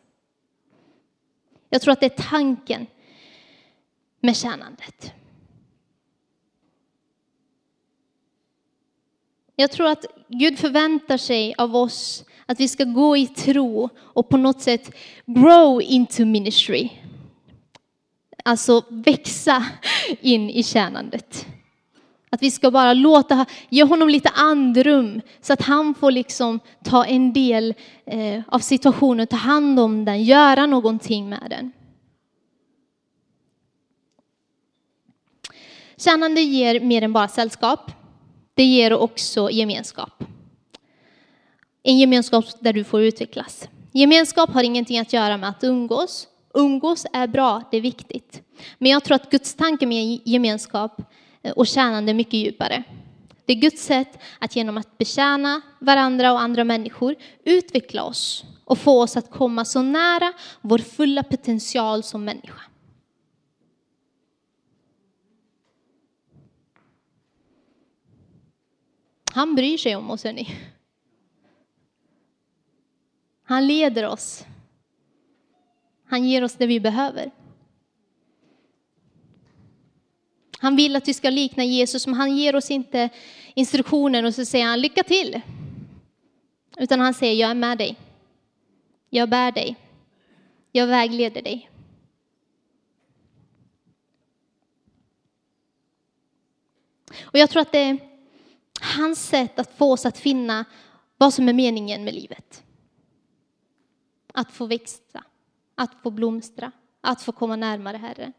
Jag 1.71 1.83
tror 1.83 1.93
att 1.93 2.01
det 2.01 2.07
är 2.07 2.31
tanken 2.31 2.87
med 4.21 4.37
tjänandet. 4.37 5.13
Jag 9.57 9.71
tror 9.71 9.89
att 9.89 10.05
Gud 10.29 10.59
förväntar 10.59 11.17
sig 11.17 11.55
av 11.59 11.77
oss 11.77 12.25
att 12.47 12.61
vi 12.61 12.69
ska 12.69 12.85
gå 12.85 13.17
i 13.17 13.27
tro 13.27 13.89
och 13.99 14.29
på 14.29 14.37
något 14.37 14.61
sätt 14.61 14.95
grow 15.27 15.83
into 15.83 16.25
ministry. 16.25 16.91
Alltså 18.45 18.83
växa 18.89 19.65
in 20.21 20.51
i 20.51 20.63
tjänandet. 20.63 21.47
Att 22.31 22.43
vi 22.43 22.51
ska 22.51 22.71
bara 22.71 22.93
låta, 22.93 23.47
ge 23.69 23.85
honom 23.85 24.09
lite 24.09 24.29
andrum 24.29 25.21
så 25.41 25.53
att 25.53 25.63
han 25.63 25.95
får 25.95 26.11
liksom 26.11 26.61
ta 26.85 27.05
en 27.05 27.33
del 27.33 27.75
eh, 28.07 28.43
av 28.49 28.59
situationen, 28.59 29.27
ta 29.27 29.37
hand 29.37 29.81
om 29.81 30.05
den, 30.05 30.25
göra 30.25 30.67
någonting 30.67 31.29
med 31.29 31.47
den. 31.51 31.73
Tjänande 35.97 36.41
ger 36.41 36.81
mer 36.81 37.03
än 37.03 37.13
bara 37.13 37.29
sällskap. 37.29 37.93
Det 38.55 38.65
ger 38.65 38.93
också 38.93 39.51
gemenskap. 39.51 40.25
En 41.87 41.99
gemenskap 41.99 42.45
där 42.61 42.73
du 42.73 42.85
får 42.85 43.03
utvecklas. 43.03 43.69
Gemenskap 43.93 44.51
har 44.51 44.63
ingenting 44.63 44.99
att 44.99 45.13
göra 45.13 45.37
med 45.37 45.49
att 45.49 45.65
umgås. 45.65 46.29
Umgås 46.55 47.07
är 47.13 47.27
bra, 47.27 47.63
det 47.71 47.77
är 47.77 47.81
viktigt. 47.81 48.43
Men 48.79 48.91
jag 48.91 49.05
tror 49.05 49.15
att 49.15 49.31
Guds 49.31 49.55
tanke 49.55 49.87
med 49.87 50.21
gemenskap 50.25 51.01
eh, 51.43 51.53
och 51.53 51.67
tjänande 51.67 52.13
är 52.13 52.15
mycket 52.15 52.35
djupare. 52.35 52.83
Det 53.45 53.53
är 53.53 53.57
Guds 53.57 53.83
sätt 53.83 54.19
att 54.39 54.57
genom 54.57 54.79
att 54.79 54.99
betjäna 54.99 55.61
varandra 55.79 56.33
och 56.33 56.41
andra 56.41 56.65
människor 56.65 57.15
utveckla 57.45 58.05
oss 58.05 58.45
och 58.65 58.79
få 58.79 59.03
oss 59.03 59.17
att 59.17 59.31
komma 59.31 59.65
så 59.65 59.83
nära 59.83 60.33
vår 60.61 60.79
fulla 60.79 61.23
potential 61.23 62.03
som 62.03 62.25
människa. 62.25 62.61
Han 69.35 69.55
bryr 69.55 69.79
sig 69.79 69.97
om 69.97 70.11
oss, 70.11 70.25
hörni. 70.25 70.49
Han 73.45 73.67
leder 73.67 74.07
oss. 74.07 74.45
Han 76.05 76.25
ger 76.25 76.45
oss 76.45 76.55
det 76.55 76.67
vi 76.67 76.81
behöver. 76.81 77.31
Han 80.59 80.77
vill 80.77 80.97
att 80.97 81.09
vi 81.09 81.15
ska 81.15 81.31
likna 81.31 81.65
Jesus, 81.65 82.07
men 82.07 82.17
han 82.17 82.37
ger 82.37 82.57
oss 82.57 82.71
inte 82.71 83.09
instruktioner 83.55 84.25
och 84.25 84.35
så 84.35 84.45
säger 84.45 84.67
han 84.67 84.81
lycka 84.81 85.03
till. 85.03 85.41
Utan 86.77 87.01
han 87.01 87.15
säger 87.15 87.35
jag 87.35 87.51
är 87.51 87.55
med 87.55 87.79
dig. 87.79 87.97
Jag 89.11 89.29
bär 89.29 89.53
dig. 89.53 89.77
Jag 90.73 90.87
vägleder 90.87 91.43
dig. 91.43 91.71
Och 97.23 97.39
jag 97.39 97.51
tror 97.51 97.63
att 97.63 97.73
det 97.73 97.79
är 97.79 97.99
hans 98.81 99.27
sätt 99.27 99.59
att 99.59 99.79
få 99.79 99.93
oss 99.93 100.07
att 100.07 100.19
finna 100.19 100.65
vad 101.17 101.35
som 101.35 101.49
är 101.49 101.53
meningen 101.53 102.05
med 102.05 102.15
livet. 102.15 102.64
Att 104.37 104.53
få 104.53 104.67
växa, 104.67 105.25
att 105.75 105.95
få 106.03 106.11
blomstra, 106.11 106.73
att 107.01 107.23
få 107.23 107.33
komma 107.33 107.57
närmare 107.57 107.97
Herren. 107.97 108.33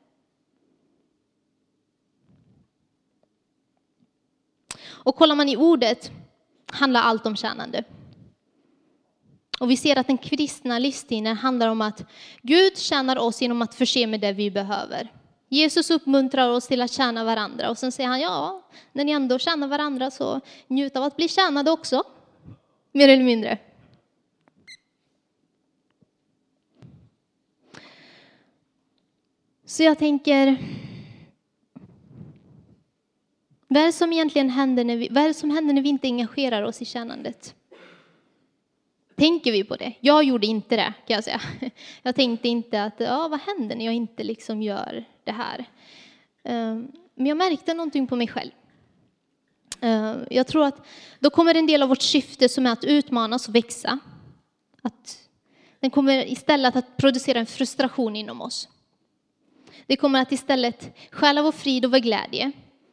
Och 4.87 5.15
kollar 5.15 5.35
man 5.35 5.49
i 5.49 5.57
ordet 5.57 6.11
handlar 6.71 7.01
allt 7.01 7.25
om 7.25 7.35
tjänande. 7.35 7.83
Och 9.59 9.71
vi 9.71 9.77
ser 9.77 9.99
att 9.99 10.07
den 10.07 10.17
kristna 10.17 10.79
livsstilen 10.79 11.37
handlar 11.37 11.67
om 11.67 11.81
att 11.81 12.03
Gud 12.41 12.77
tjänar 12.77 13.17
oss 13.17 13.41
genom 13.41 13.61
att 13.61 13.75
förse 13.75 14.07
med 14.07 14.21
det 14.21 14.31
vi 14.31 14.51
behöver. 14.51 15.11
Jesus 15.49 15.91
uppmuntrar 15.91 16.49
oss 16.49 16.67
till 16.67 16.81
att 16.81 16.91
tjäna 16.91 17.23
varandra 17.23 17.69
och 17.69 17.77
sen 17.77 17.91
säger 17.91 18.09
han 18.09 18.21
ja, 18.21 18.61
när 18.93 19.03
ni 19.03 19.11
ändå 19.11 19.39
tjänar 19.39 19.67
varandra 19.67 20.11
så 20.11 20.41
njut 20.67 20.95
av 20.95 21.03
att 21.03 21.15
bli 21.15 21.27
tjänade 21.27 21.71
också. 21.71 22.03
Mer 22.91 23.09
eller 23.09 23.23
mindre. 23.23 23.57
Så 29.65 29.83
jag 29.83 29.97
tänker, 29.97 30.57
vad 33.67 33.81
är 33.81 33.85
det 33.85 33.91
som 33.91 34.13
egentligen 34.13 34.49
händer 34.49 34.83
när 34.83 34.97
vi, 34.97 35.09
vad 35.11 35.23
är 35.23 35.27
det 35.27 35.33
som 35.33 35.51
händer 35.51 35.73
när 35.73 35.81
vi 35.81 35.89
inte 35.89 36.07
engagerar 36.07 36.63
oss 36.63 36.81
i 36.81 36.85
tjänandet? 36.85 37.55
Tänker 39.15 39.51
vi 39.51 39.63
på 39.63 39.75
det? 39.75 39.93
Jag 39.99 40.23
gjorde 40.23 40.47
inte 40.47 40.75
det, 40.75 40.93
kan 41.07 41.15
jag 41.15 41.23
säga. 41.23 41.41
Jag 42.01 42.15
tänkte 42.15 42.47
inte 42.47 42.83
att, 42.83 42.93
ja, 42.97 43.27
vad 43.27 43.39
händer 43.39 43.75
när 43.75 43.85
jag 43.85 43.93
inte 43.93 44.23
liksom 44.23 44.61
gör 44.61 45.05
det 45.23 45.31
här? 45.31 45.65
Ehm, 46.43 46.91
men 47.15 47.25
jag 47.25 47.37
märkte 47.37 47.73
någonting 47.73 48.07
på 48.07 48.15
mig 48.15 48.27
själv. 48.27 48.51
Ehm, 49.81 50.25
jag 50.29 50.47
tror 50.47 50.65
att 50.65 50.85
då 51.19 51.29
kommer 51.29 51.55
en 51.55 51.67
del 51.67 51.83
av 51.83 51.89
vårt 51.89 52.01
syfte 52.01 52.49
som 52.49 52.65
är 52.65 52.71
att 52.71 52.83
utmanas 52.83 53.47
och 53.47 53.55
växa. 53.55 53.99
Att 54.81 55.19
den 55.79 55.89
kommer 55.89 56.31
istället 56.31 56.75
att 56.75 56.97
producera 56.97 57.39
en 57.39 57.45
frustration 57.45 58.15
inom 58.15 58.41
oss. 58.41 58.69
Det 59.87 59.95
kommer 59.95 60.21
att 60.21 60.31
istället 60.31 60.97
stjäla 61.11 61.41
vår 61.41 61.51
frid 61.51 61.85
och 61.85 61.91
vår 61.91 61.99
glädje. 61.99 62.51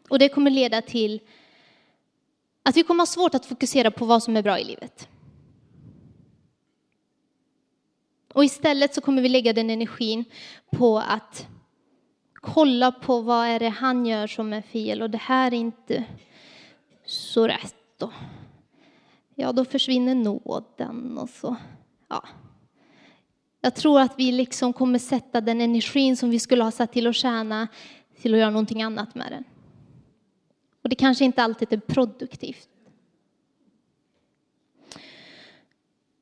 Och 0.08 0.18
det 0.18 0.28
kommer 0.28 0.50
leda 0.50 0.82
till 0.82 1.20
att 2.62 2.76
vi 2.76 2.82
kommer 2.82 3.00
ha 3.00 3.06
svårt 3.06 3.34
att 3.34 3.46
fokusera 3.46 3.90
på 3.90 4.04
vad 4.04 4.22
som 4.22 4.36
är 4.36 4.42
bra 4.42 4.58
i 4.58 4.64
livet. 4.64 5.08
Och 8.32 8.44
istället 8.44 8.94
så 8.94 9.00
kommer 9.00 9.22
vi 9.22 9.28
lägga 9.28 9.52
den 9.52 9.70
energin 9.70 10.24
på 10.70 10.98
att 10.98 11.46
kolla 12.34 12.92
på 12.92 13.20
vad 13.20 13.46
är 13.46 13.60
det 13.60 13.68
han 13.68 14.06
gör 14.06 14.26
som 14.26 14.52
är 14.52 14.62
fel 14.62 15.02
och 15.02 15.10
det 15.10 15.18
här 15.18 15.54
är 15.54 15.56
inte 15.56 16.04
så 17.06 17.48
rätt. 17.48 17.74
Då. 17.98 18.12
ja, 19.34 19.52
då 19.52 19.64
försvinner 19.64 20.14
nåden 20.14 21.18
och 21.18 21.28
så. 21.28 21.56
Ja. 22.08 22.24
Jag 23.64 23.74
tror 23.74 24.00
att 24.00 24.14
vi 24.18 24.32
liksom 24.32 24.72
kommer 24.72 24.98
sätta 24.98 25.40
den 25.40 25.60
energin 25.60 26.16
som 26.16 26.30
vi 26.30 26.38
skulle 26.38 26.64
ha 26.64 26.70
satt 26.70 26.92
till 26.92 27.06
att 27.06 27.16
tjäna 27.16 27.68
till 28.20 28.34
att 28.34 28.40
göra 28.40 28.50
någonting 28.50 28.82
annat 28.82 29.14
med 29.14 29.32
den. 29.32 29.44
Och 30.82 30.88
det 30.88 30.96
kanske 30.96 31.24
inte 31.24 31.42
alltid 31.42 31.72
är 31.72 31.76
produktivt. 31.76 32.68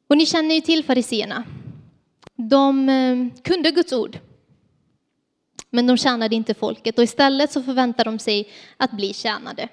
Och 0.06 0.16
ni 0.16 0.26
känner 0.26 0.54
ju 0.54 0.60
till 0.60 0.84
fariseerna. 0.84 1.44
De 2.34 2.88
eh, 2.88 3.42
kunde 3.42 3.70
Guds 3.70 3.92
ord. 3.92 4.18
Men 5.70 5.86
de 5.86 5.96
tjänade 5.96 6.36
inte 6.36 6.54
folket 6.54 6.98
och 6.98 7.04
istället 7.04 7.52
så 7.52 7.62
förväntade 7.62 8.10
de 8.10 8.18
sig 8.18 8.48
att 8.76 8.90
bli 8.90 9.12
tjänade. 9.12 9.68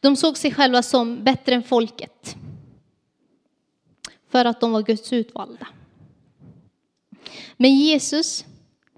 De 0.00 0.16
såg 0.16 0.36
sig 0.36 0.52
själva 0.52 0.82
som 0.82 1.24
bättre 1.24 1.54
än 1.54 1.62
folket. 1.62 2.36
För 4.32 4.44
att 4.44 4.60
de 4.60 4.72
var 4.72 4.82
Guds 4.82 5.12
utvalda. 5.12 5.66
Men 7.56 7.74
Jesus, 7.74 8.44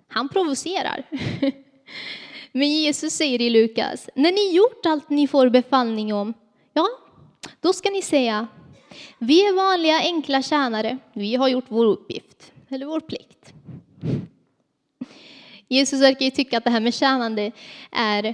han 0.08 0.28
provocerar. 0.28 1.04
Men 2.52 2.68
Jesus 2.68 3.14
säger 3.14 3.40
i 3.40 3.50
Lukas, 3.50 4.10
när 4.14 4.32
ni 4.32 4.56
gjort 4.56 4.86
allt 4.86 5.10
ni 5.10 5.28
får 5.28 5.48
befallning 5.48 6.14
om, 6.14 6.34
ja, 6.72 6.86
då 7.60 7.72
ska 7.72 7.90
ni 7.90 8.02
säga, 8.02 8.46
vi 9.18 9.46
är 9.46 9.54
vanliga 9.54 9.98
enkla 10.00 10.42
tjänare, 10.42 10.98
vi 11.12 11.36
har 11.36 11.48
gjort 11.48 11.64
vår 11.68 11.86
uppgift, 11.86 12.52
eller 12.68 12.86
vår 12.86 13.00
plikt. 13.00 13.52
Jesus 15.68 16.02
verkar 16.02 16.24
ju 16.24 16.30
tycka 16.30 16.58
att 16.58 16.64
det 16.64 16.70
här 16.70 16.80
med 16.80 16.94
tjänande 16.94 17.52
är 17.90 18.24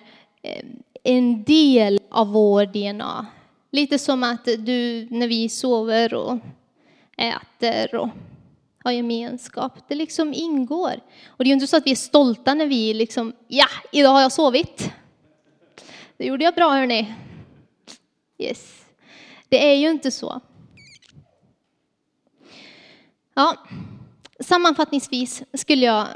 eh, 0.43 0.65
en 1.03 1.45
del 1.45 2.01
av 2.11 2.33
vår 2.33 2.67
DNA. 2.67 3.27
Lite 3.71 3.99
som 3.99 4.23
att 4.23 4.45
du, 4.45 5.09
när 5.11 5.29
vi 5.29 5.49
sover 5.49 6.15
och 6.15 6.39
äter 7.21 7.95
och 7.95 8.09
har 8.85 8.93
gemenskap. 8.93 9.73
Det 9.89 9.95
liksom 9.95 10.35
ingår. 10.35 11.01
Och 11.27 11.45
det 11.45 11.45
är 11.45 11.49
ju 11.49 11.55
inte 11.55 11.67
så 11.67 11.77
att 11.77 11.87
vi 11.87 11.91
är 11.91 11.97
stolta 11.97 12.55
när 12.55 12.67
vi 12.67 12.95
liksom, 12.95 13.33
ja, 13.49 13.67
idag 13.93 14.11
har 14.11 14.21
jag 14.21 14.33
sovit. 14.33 14.93
Det 16.17 16.27
gjorde 16.27 16.45
jag 16.45 16.55
bra 16.55 16.71
hörni. 16.71 17.15
Yes. 18.39 18.85
Det 19.49 19.71
är 19.73 19.75
ju 19.75 19.91
inte 19.91 20.11
så. 20.11 20.41
Ja, 23.35 23.57
sammanfattningsvis 24.41 25.43
skulle 25.53 25.87
jag 25.87 26.07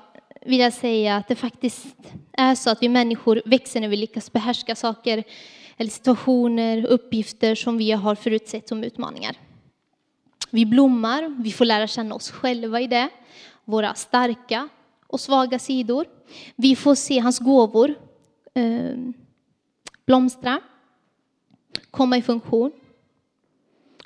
vilja 0.40 0.70
säga 0.70 1.16
att 1.16 1.28
det 1.28 1.36
faktiskt 1.36 1.96
är 2.32 2.54
så 2.54 2.70
att 2.70 2.82
vi 2.82 2.88
människor 2.88 3.42
växer 3.44 3.80
när 3.80 3.88
vi 3.88 3.96
lyckas 3.96 4.32
behärska 4.32 4.74
saker 4.74 5.24
eller 5.76 5.90
situationer, 5.90 6.86
uppgifter 6.86 7.54
som 7.54 7.78
vi 7.78 7.92
har 7.92 8.14
förutsett 8.14 8.68
som 8.68 8.84
utmaningar. 8.84 9.36
Vi 10.54 10.66
blommar, 10.66 11.42
vi 11.42 11.52
får 11.52 11.64
lära 11.64 11.86
känna 11.86 12.14
oss 12.14 12.30
själva 12.30 12.80
i 12.80 12.86
det, 12.86 13.08
våra 13.64 13.94
starka 13.94 14.68
och 15.06 15.20
svaga 15.20 15.58
sidor. 15.58 16.06
Vi 16.56 16.76
får 16.76 16.94
se 16.94 17.18
hans 17.18 17.38
gåvor 17.38 17.94
eh, 18.54 18.96
blomstra, 20.06 20.60
komma 21.90 22.16
i 22.16 22.22
funktion. 22.22 22.72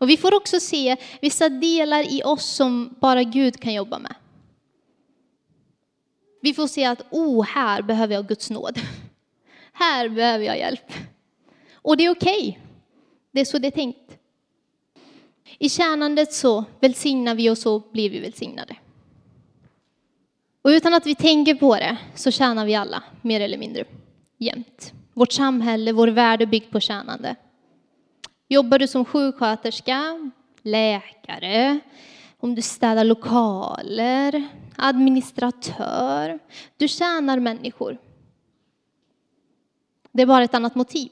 Och 0.00 0.10
vi 0.10 0.16
får 0.16 0.34
också 0.34 0.60
se 0.60 0.96
vissa 1.20 1.48
delar 1.48 2.12
i 2.12 2.22
oss 2.24 2.44
som 2.44 2.94
bara 3.00 3.22
Gud 3.22 3.60
kan 3.60 3.74
jobba 3.74 3.98
med. 3.98 4.14
Vi 6.42 6.54
får 6.54 6.66
se 6.66 6.84
att, 6.84 7.02
oh, 7.10 7.44
här 7.44 7.82
behöver 7.82 8.14
jag 8.14 8.28
Guds 8.28 8.50
nåd. 8.50 8.78
Här 9.72 10.08
behöver 10.08 10.44
jag 10.44 10.58
hjälp. 10.58 10.92
Och 11.72 11.96
det 11.96 12.04
är 12.04 12.10
okej. 12.10 12.48
Okay. 12.48 12.62
Det 13.32 13.40
är 13.40 13.44
så 13.44 13.58
det 13.58 13.66
är 13.66 13.70
tänkt. 13.70 14.18
I 15.58 15.68
tjänandet 15.68 16.32
så 16.32 16.64
välsignar 16.80 17.34
vi 17.34 17.50
och 17.50 17.58
så 17.58 17.78
blir 17.92 18.10
vi 18.10 18.20
välsignade. 18.20 18.76
Och 20.62 20.68
utan 20.68 20.94
att 20.94 21.06
vi 21.06 21.14
tänker 21.14 21.54
på 21.54 21.76
det 21.76 21.96
så 22.14 22.30
tjänar 22.30 22.66
vi 22.66 22.74
alla, 22.74 23.02
mer 23.22 23.40
eller 23.40 23.58
mindre, 23.58 23.84
jämt. 24.38 24.92
Vårt 25.14 25.32
samhälle, 25.32 25.92
vår 25.92 26.08
värld 26.08 26.42
är 26.42 26.46
byggd 26.46 26.72
på 26.72 26.80
tjänande. 26.80 27.36
Jobbar 28.48 28.78
du 28.78 28.88
som 28.88 29.04
sjuksköterska, 29.04 30.30
läkare, 30.62 31.80
om 32.40 32.54
du 32.54 32.62
städar 32.62 33.04
lokaler, 33.04 34.48
administratör, 34.76 36.38
du 36.76 36.88
tjänar 36.88 37.38
människor. 37.38 37.98
Det 40.12 40.22
är 40.22 40.26
bara 40.26 40.44
ett 40.44 40.54
annat 40.54 40.74
motiv. 40.74 41.10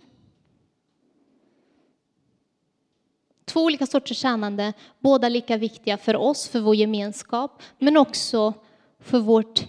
Två 3.56 3.62
olika 3.64 3.86
sorters 3.86 4.18
tjänande, 4.18 4.72
båda 5.00 5.28
lika 5.28 5.56
viktiga 5.56 5.98
för 5.98 6.16
oss, 6.16 6.48
för 6.48 6.60
vår 6.60 6.74
gemenskap, 6.74 7.62
men 7.78 7.96
också 7.96 8.54
för 9.00 9.18
vårt 9.18 9.64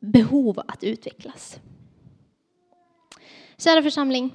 behov 0.00 0.60
att 0.68 0.84
utvecklas. 0.84 1.60
Kära 3.58 3.82
församling, 3.82 4.32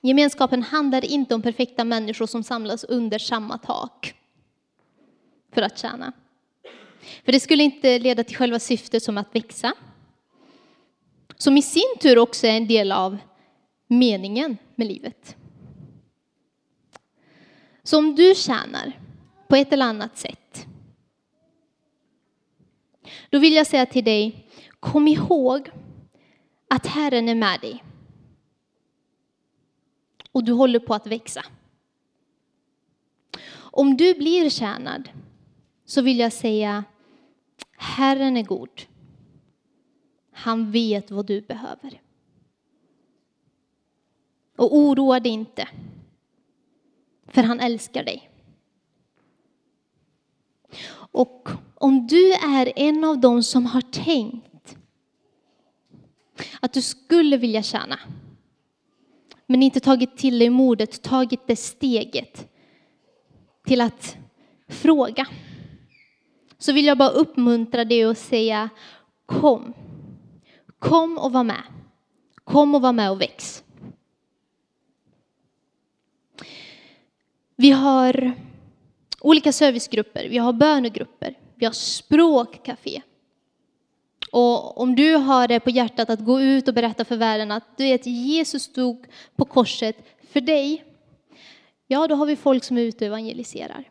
gemenskapen 0.00 0.62
handlar 0.62 1.04
inte 1.04 1.34
om 1.34 1.42
perfekta 1.42 1.84
människor 1.84 2.26
som 2.26 2.42
samlas 2.42 2.84
under 2.84 3.18
samma 3.18 3.58
tak 3.58 4.14
för 5.52 5.62
att 5.62 5.78
tjäna. 5.78 6.12
För 7.24 7.32
det 7.32 7.40
skulle 7.40 7.62
inte 7.62 7.98
leda 7.98 8.24
till 8.24 8.36
själva 8.36 8.58
syftet 8.58 9.02
som 9.02 9.18
att 9.18 9.34
växa. 9.34 9.74
Som 11.36 11.56
i 11.56 11.62
sin 11.62 11.98
tur 12.00 12.18
också 12.18 12.46
är 12.46 12.56
en 12.56 12.68
del 12.68 12.92
av 12.92 13.18
meningen 13.86 14.56
med 14.74 14.86
livet. 14.86 15.36
Så 17.82 17.98
om 17.98 18.14
du 18.14 18.34
tjänar 18.34 19.00
på 19.48 19.56
ett 19.56 19.72
eller 19.72 19.86
annat 19.86 20.18
sätt, 20.18 20.66
då 23.30 23.38
vill 23.38 23.52
jag 23.52 23.66
säga 23.66 23.86
till 23.86 24.04
dig, 24.04 24.48
kom 24.80 25.08
ihåg 25.08 25.70
att 26.68 26.86
Herren 26.86 27.28
är 27.28 27.34
med 27.34 27.60
dig. 27.60 27.84
Och 30.32 30.44
du 30.44 30.52
håller 30.52 30.78
på 30.78 30.94
att 30.94 31.06
växa. 31.06 31.44
Om 33.54 33.96
du 33.96 34.14
blir 34.14 34.50
tjänad 34.50 35.08
så 35.84 36.02
vill 36.02 36.18
jag 36.18 36.32
säga, 36.32 36.84
Herren 37.76 38.36
är 38.36 38.42
god. 38.42 38.82
Han 40.32 40.70
vet 40.70 41.10
vad 41.10 41.26
du 41.26 41.40
behöver. 41.40 42.00
Och 44.56 44.76
oroa 44.76 45.20
dig 45.20 45.32
inte, 45.32 45.68
för 47.32 47.42
han 47.42 47.60
älskar 47.60 48.04
dig. 48.04 48.30
Och 50.94 51.48
om 51.74 52.06
du 52.06 52.32
är 52.32 52.72
en 52.76 53.04
av 53.04 53.20
dem 53.20 53.42
som 53.42 53.66
har 53.66 53.80
tänkt 53.80 54.76
att 56.60 56.72
du 56.72 56.82
skulle 56.82 57.36
vilja 57.36 57.62
tjäna, 57.62 57.98
men 59.46 59.62
inte 59.62 59.80
tagit 59.80 60.16
till 60.16 60.38
dig 60.38 60.50
modet, 60.50 61.02
tagit 61.02 61.46
det 61.46 61.56
steget 61.56 62.48
till 63.64 63.80
att 63.80 64.16
fråga, 64.68 65.26
så 66.58 66.72
vill 66.72 66.84
jag 66.84 66.98
bara 66.98 67.08
uppmuntra 67.08 67.84
dig 67.84 68.06
och 68.06 68.16
säga 68.16 68.68
kom. 69.26 69.74
Kom 70.78 71.18
och 71.18 71.32
var 71.32 71.44
med. 71.44 71.62
Kom 72.44 72.74
och 72.74 72.82
var 72.82 72.92
med 72.92 73.10
och 73.10 73.20
väx. 73.20 73.64
Vi 77.62 77.70
har 77.70 78.32
olika 79.20 79.52
servicegrupper, 79.52 80.28
vi 80.28 80.38
har 80.38 80.52
bönegrupper, 80.52 81.38
vi 81.54 81.66
har 81.66 81.72
språkcafé. 81.72 83.02
Och 84.32 84.80
om 84.80 84.96
du 84.96 85.14
har 85.14 85.48
det 85.48 85.60
på 85.60 85.70
hjärtat 85.70 86.10
att 86.10 86.24
gå 86.24 86.40
ut 86.40 86.68
och 86.68 86.74
berätta 86.74 87.04
för 87.04 87.16
världen 87.16 87.50
att 87.50 87.76
du 87.76 87.84
vet 87.84 88.06
Jesus 88.06 88.62
stod 88.62 89.06
på 89.36 89.44
korset 89.44 89.96
för 90.32 90.40
dig, 90.40 90.84
ja 91.86 92.06
då 92.08 92.14
har 92.14 92.26
vi 92.26 92.36
folk 92.36 92.64
som 92.64 92.78
är 92.78 92.82
ute 92.82 93.04
och 93.04 93.06
evangeliserar. 93.06 93.90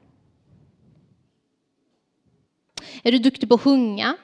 Är 3.03 3.11
du 3.11 3.17
duktig 3.17 3.49
på 3.49 3.55
att 3.55 3.61
sjunga? 3.61 4.17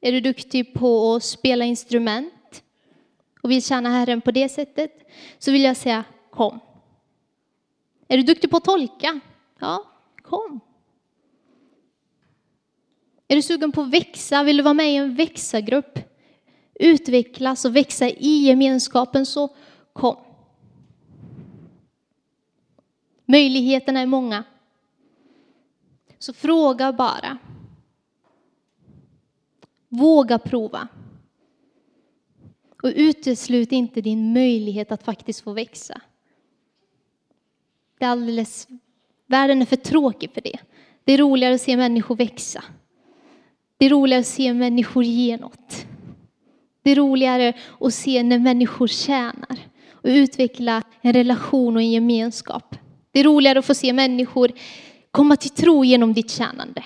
Är 0.00 0.12
du 0.12 0.20
duktig 0.20 0.74
på 0.74 1.14
att 1.14 1.24
spela 1.24 1.64
instrument 1.64 2.62
och 3.42 3.50
vill 3.50 3.62
tjäna 3.62 3.88
Herren 3.88 4.20
på 4.20 4.30
det 4.30 4.48
sättet? 4.48 4.92
Så 5.38 5.52
vill 5.52 5.62
jag 5.62 5.76
säga 5.76 6.04
kom. 6.30 6.60
Är 8.08 8.16
du 8.16 8.22
duktig 8.22 8.50
på 8.50 8.56
att 8.56 8.64
tolka? 8.64 9.20
Ja, 9.58 9.84
kom. 10.22 10.60
Är 13.28 13.36
du 13.36 13.42
sugen 13.42 13.72
på 13.72 13.80
att 13.80 13.90
växa? 13.90 14.42
Vill 14.42 14.56
du 14.56 14.62
vara 14.62 14.74
med 14.74 14.92
i 14.92 14.96
en 14.96 15.14
växargrupp? 15.14 15.98
Utvecklas 16.74 17.64
och 17.64 17.76
växa 17.76 18.08
i 18.08 18.46
gemenskapen 18.46 19.26
så 19.26 19.54
kom. 19.92 20.16
Möjligheterna 23.24 24.00
är 24.00 24.06
många. 24.06 24.44
Så 26.18 26.32
fråga 26.32 26.92
bara. 26.92 27.38
Våga 29.88 30.38
prova. 30.38 30.88
Och 32.82 32.92
uteslut 32.96 33.72
inte 33.72 34.00
din 34.00 34.32
möjlighet 34.32 34.92
att 34.92 35.02
faktiskt 35.02 35.40
få 35.40 35.52
växa. 35.52 36.00
Det 37.98 38.04
är 38.04 38.08
alldeles, 38.08 38.68
världen 39.26 39.62
är 39.62 39.66
för 39.66 39.76
tråkig 39.76 40.30
för 40.34 40.40
det. 40.40 40.58
Det 41.04 41.12
är 41.12 41.18
roligare 41.18 41.54
att 41.54 41.60
se 41.60 41.76
människor 41.76 42.16
växa. 42.16 42.64
Det 43.78 43.86
är 43.86 43.90
roligare 43.90 44.20
att 44.20 44.26
se 44.26 44.54
människor 44.54 45.04
ge 45.04 45.36
något. 45.36 45.86
Det 46.82 46.90
är 46.90 46.96
roligare 46.96 47.52
att 47.80 47.94
se 47.94 48.22
när 48.22 48.38
människor 48.38 48.86
tjänar 48.86 49.58
och 49.90 50.08
utveckla 50.08 50.82
en 51.00 51.12
relation 51.12 51.76
och 51.76 51.82
en 51.82 51.90
gemenskap. 51.90 52.76
Det 53.10 53.20
är 53.20 53.24
roligare 53.24 53.58
att 53.58 53.64
få 53.64 53.74
se 53.74 53.92
människor 53.92 54.52
komma 55.10 55.36
till 55.36 55.50
tro 55.50 55.84
genom 55.84 56.12
ditt 56.12 56.30
tjänande. 56.30 56.84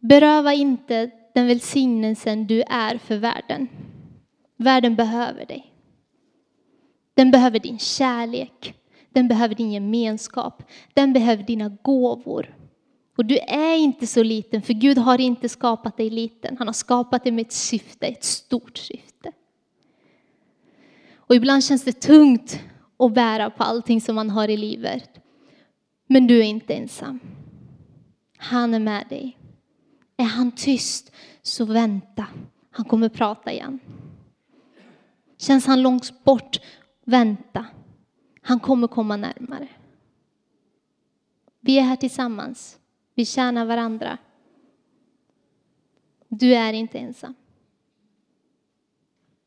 Beröva 0.00 0.52
inte 0.52 1.10
den 1.34 1.46
välsignelsen 1.46 2.46
du 2.46 2.62
är 2.62 2.98
för 2.98 3.16
världen. 3.16 3.68
Världen 4.56 4.96
behöver 4.96 5.46
dig. 5.46 5.72
Den 7.14 7.30
behöver 7.30 7.58
din 7.58 7.78
kärlek. 7.78 8.74
Den 9.12 9.28
behöver 9.28 9.54
din 9.54 9.72
gemenskap. 9.72 10.62
Den 10.94 11.12
behöver 11.12 11.42
dina 11.42 11.68
gåvor. 11.82 12.56
Och 13.16 13.24
du 13.24 13.38
är 13.38 13.76
inte 13.76 14.06
så 14.06 14.22
liten, 14.22 14.62
för 14.62 14.72
Gud 14.72 14.98
har 14.98 15.20
inte 15.20 15.48
skapat 15.48 15.96
dig 15.96 16.10
liten. 16.10 16.56
Han 16.58 16.68
har 16.68 16.72
skapat 16.72 17.24
dig 17.24 17.32
med 17.32 17.46
ett 17.46 17.52
syfte, 17.52 18.06
ett 18.06 18.24
stort 18.24 18.78
syfte. 18.78 19.32
Och 21.14 21.34
ibland 21.34 21.64
känns 21.64 21.84
det 21.84 22.00
tungt 22.00 22.60
att 22.98 23.14
bära 23.14 23.50
på 23.50 23.62
allting 23.62 24.00
som 24.00 24.14
man 24.14 24.30
har 24.30 24.48
i 24.48 24.56
livet. 24.56 25.10
Men 26.06 26.26
du 26.26 26.38
är 26.38 26.44
inte 26.44 26.74
ensam. 26.74 27.20
Han 28.36 28.74
är 28.74 28.78
med 28.78 29.06
dig. 29.08 29.38
Är 30.16 30.24
han 30.24 30.52
tyst, 30.52 31.12
så 31.42 31.64
vänta. 31.64 32.26
Han 32.70 32.84
kommer 32.84 33.08
prata 33.08 33.52
igen. 33.52 33.80
Känns 35.38 35.66
han 35.66 35.82
långt 35.82 36.24
bort, 36.24 36.60
vänta. 37.04 37.66
Han 38.42 38.60
kommer 38.60 38.88
komma 38.88 39.16
närmare. 39.16 39.68
Vi 41.60 41.78
är 41.78 41.82
här 41.82 41.96
tillsammans. 41.96 42.78
Vi 43.14 43.24
tjänar 43.24 43.64
varandra. 43.64 44.18
Du 46.28 46.54
är 46.54 46.72
inte 46.72 46.98
ensam. 46.98 47.34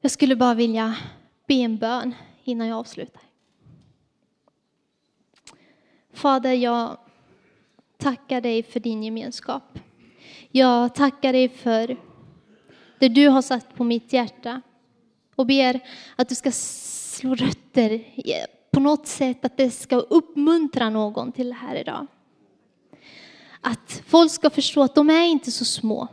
Jag 0.02 0.12
skulle 0.12 0.36
bara 0.36 0.54
vilja 0.54 0.96
be 1.48 1.54
en 1.54 1.78
bön 1.78 2.16
innan 2.44 2.68
jag 2.68 2.80
avslutar. 2.80 3.22
Fader, 6.14 6.54
jag 6.54 6.98
tackar 7.98 8.42
dig 8.42 8.64
för 8.64 8.80
din 8.80 9.04
gemenskap. 9.04 9.80
Jag 10.52 10.96
tackar 10.96 11.34
dig 11.34 11.50
för 11.50 11.98
det 13.00 13.10
du 13.10 13.28
har 13.28 13.42
satt 13.42 13.76
på 13.76 13.84
mitt 13.84 14.14
hjärta 14.14 14.62
och 15.36 15.46
ber 15.46 15.80
att 16.16 16.30
du 16.30 16.36
ska 16.36 16.52
slå 16.52 17.36
rötter 17.36 18.04
på 18.76 18.82
något 18.82 19.08
sätt, 19.08 19.46
att 19.46 19.58
det 19.58 19.72
ska 19.72 19.96
uppmuntra 19.96 20.90
någon 20.90 21.32
till 21.32 21.48
det 21.48 21.56
här 21.56 21.76
idag. 21.76 22.08
Att 23.62 24.04
folk 24.08 24.32
ska 24.32 24.50
förstå 24.50 24.84
att 24.84 24.96
de 24.96 25.10
är 25.10 25.26
inte 25.28 25.52
så 25.52 25.66
små. 25.66 26.08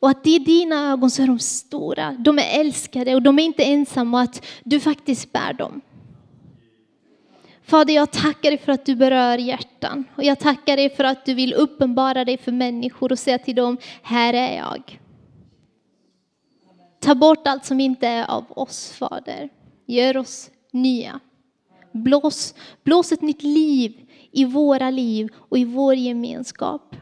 Och 0.00 0.10
att 0.10 0.26
i 0.26 0.38
dina 0.38 0.92
ögon 0.92 1.10
så 1.10 1.22
är 1.22 1.26
de 1.26 1.38
stora, 1.38 2.16
de 2.18 2.38
är 2.38 2.60
älskade 2.60 3.14
och 3.14 3.22
de 3.22 3.38
är 3.38 3.42
inte 3.42 3.64
ensamma 3.64 4.18
och 4.18 4.22
att 4.22 4.46
du 4.64 4.80
faktiskt 4.80 5.32
bär 5.32 5.52
dem. 5.52 5.80
Fader, 7.62 7.94
jag 7.94 8.10
tackar 8.10 8.50
dig 8.50 8.58
för 8.58 8.72
att 8.72 8.86
du 8.86 8.94
berör 8.94 9.38
hjärtan. 9.38 10.04
Och 10.16 10.24
jag 10.24 10.38
tackar 10.38 10.76
dig 10.76 10.90
för 10.90 11.04
att 11.04 11.24
du 11.24 11.34
vill 11.34 11.54
uppenbara 11.54 12.24
dig 12.24 12.38
för 12.38 12.52
människor 12.52 13.12
och 13.12 13.18
säga 13.18 13.38
till 13.38 13.56
dem, 13.56 13.78
här 14.02 14.34
är 14.34 14.56
jag. 14.56 15.00
Ta 17.00 17.14
bort 17.14 17.46
allt 17.46 17.64
som 17.64 17.80
inte 17.80 18.08
är 18.08 18.30
av 18.30 18.44
oss, 18.48 18.92
Fader. 18.92 19.48
Gör 19.86 20.16
oss 20.16 20.50
nya. 20.72 21.20
Blås, 21.92 22.54
blås 22.82 23.12
ett 23.12 23.22
nytt 23.22 23.42
liv 23.42 24.06
i 24.32 24.44
våra 24.44 24.90
liv 24.90 25.28
och 25.34 25.58
i 25.58 25.64
vår 25.64 25.94
gemenskap. 25.94 26.96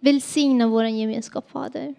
Välsigna 0.00 0.66
vår 0.66 0.84
gemenskap, 0.84 1.50
Fader. 1.50 1.94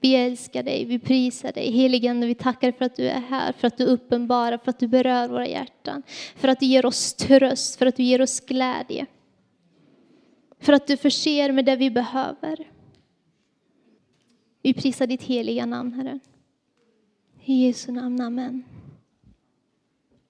Vi 0.00 0.14
älskar 0.14 0.62
dig, 0.62 0.84
vi 0.84 0.98
prisar 0.98 1.52
dig. 1.52 1.70
Heligande, 1.70 2.26
vi 2.26 2.34
tackar 2.34 2.72
för 2.72 2.84
att 2.84 2.96
du 2.96 3.08
är 3.08 3.20
här, 3.20 3.52
för 3.52 3.66
att 3.66 3.78
du 3.78 3.84
uppenbarar, 3.84 4.58
för 4.58 4.70
att 4.70 4.78
du 4.78 4.88
berör 4.88 5.28
våra 5.28 5.46
hjärtan. 5.46 6.02
För 6.36 6.48
att 6.48 6.60
du 6.60 6.66
ger 6.66 6.86
oss 6.86 7.14
tröst, 7.14 7.76
för 7.76 7.86
att 7.86 7.96
du 7.96 8.02
ger 8.02 8.22
oss 8.22 8.40
glädje. 8.40 9.06
För 10.60 10.72
att 10.72 10.86
du 10.86 10.96
förser 10.96 11.52
med 11.52 11.64
det 11.64 11.76
vi 11.76 11.90
behöver. 11.90 12.70
Vi 14.62 14.74
prisar 14.74 15.06
ditt 15.06 15.22
heliga 15.22 15.66
namn, 15.66 15.92
Herre. 15.92 16.18
I 17.48 17.64
Jesu 17.64 17.92
namn, 17.92 18.20
amen. 18.20 18.77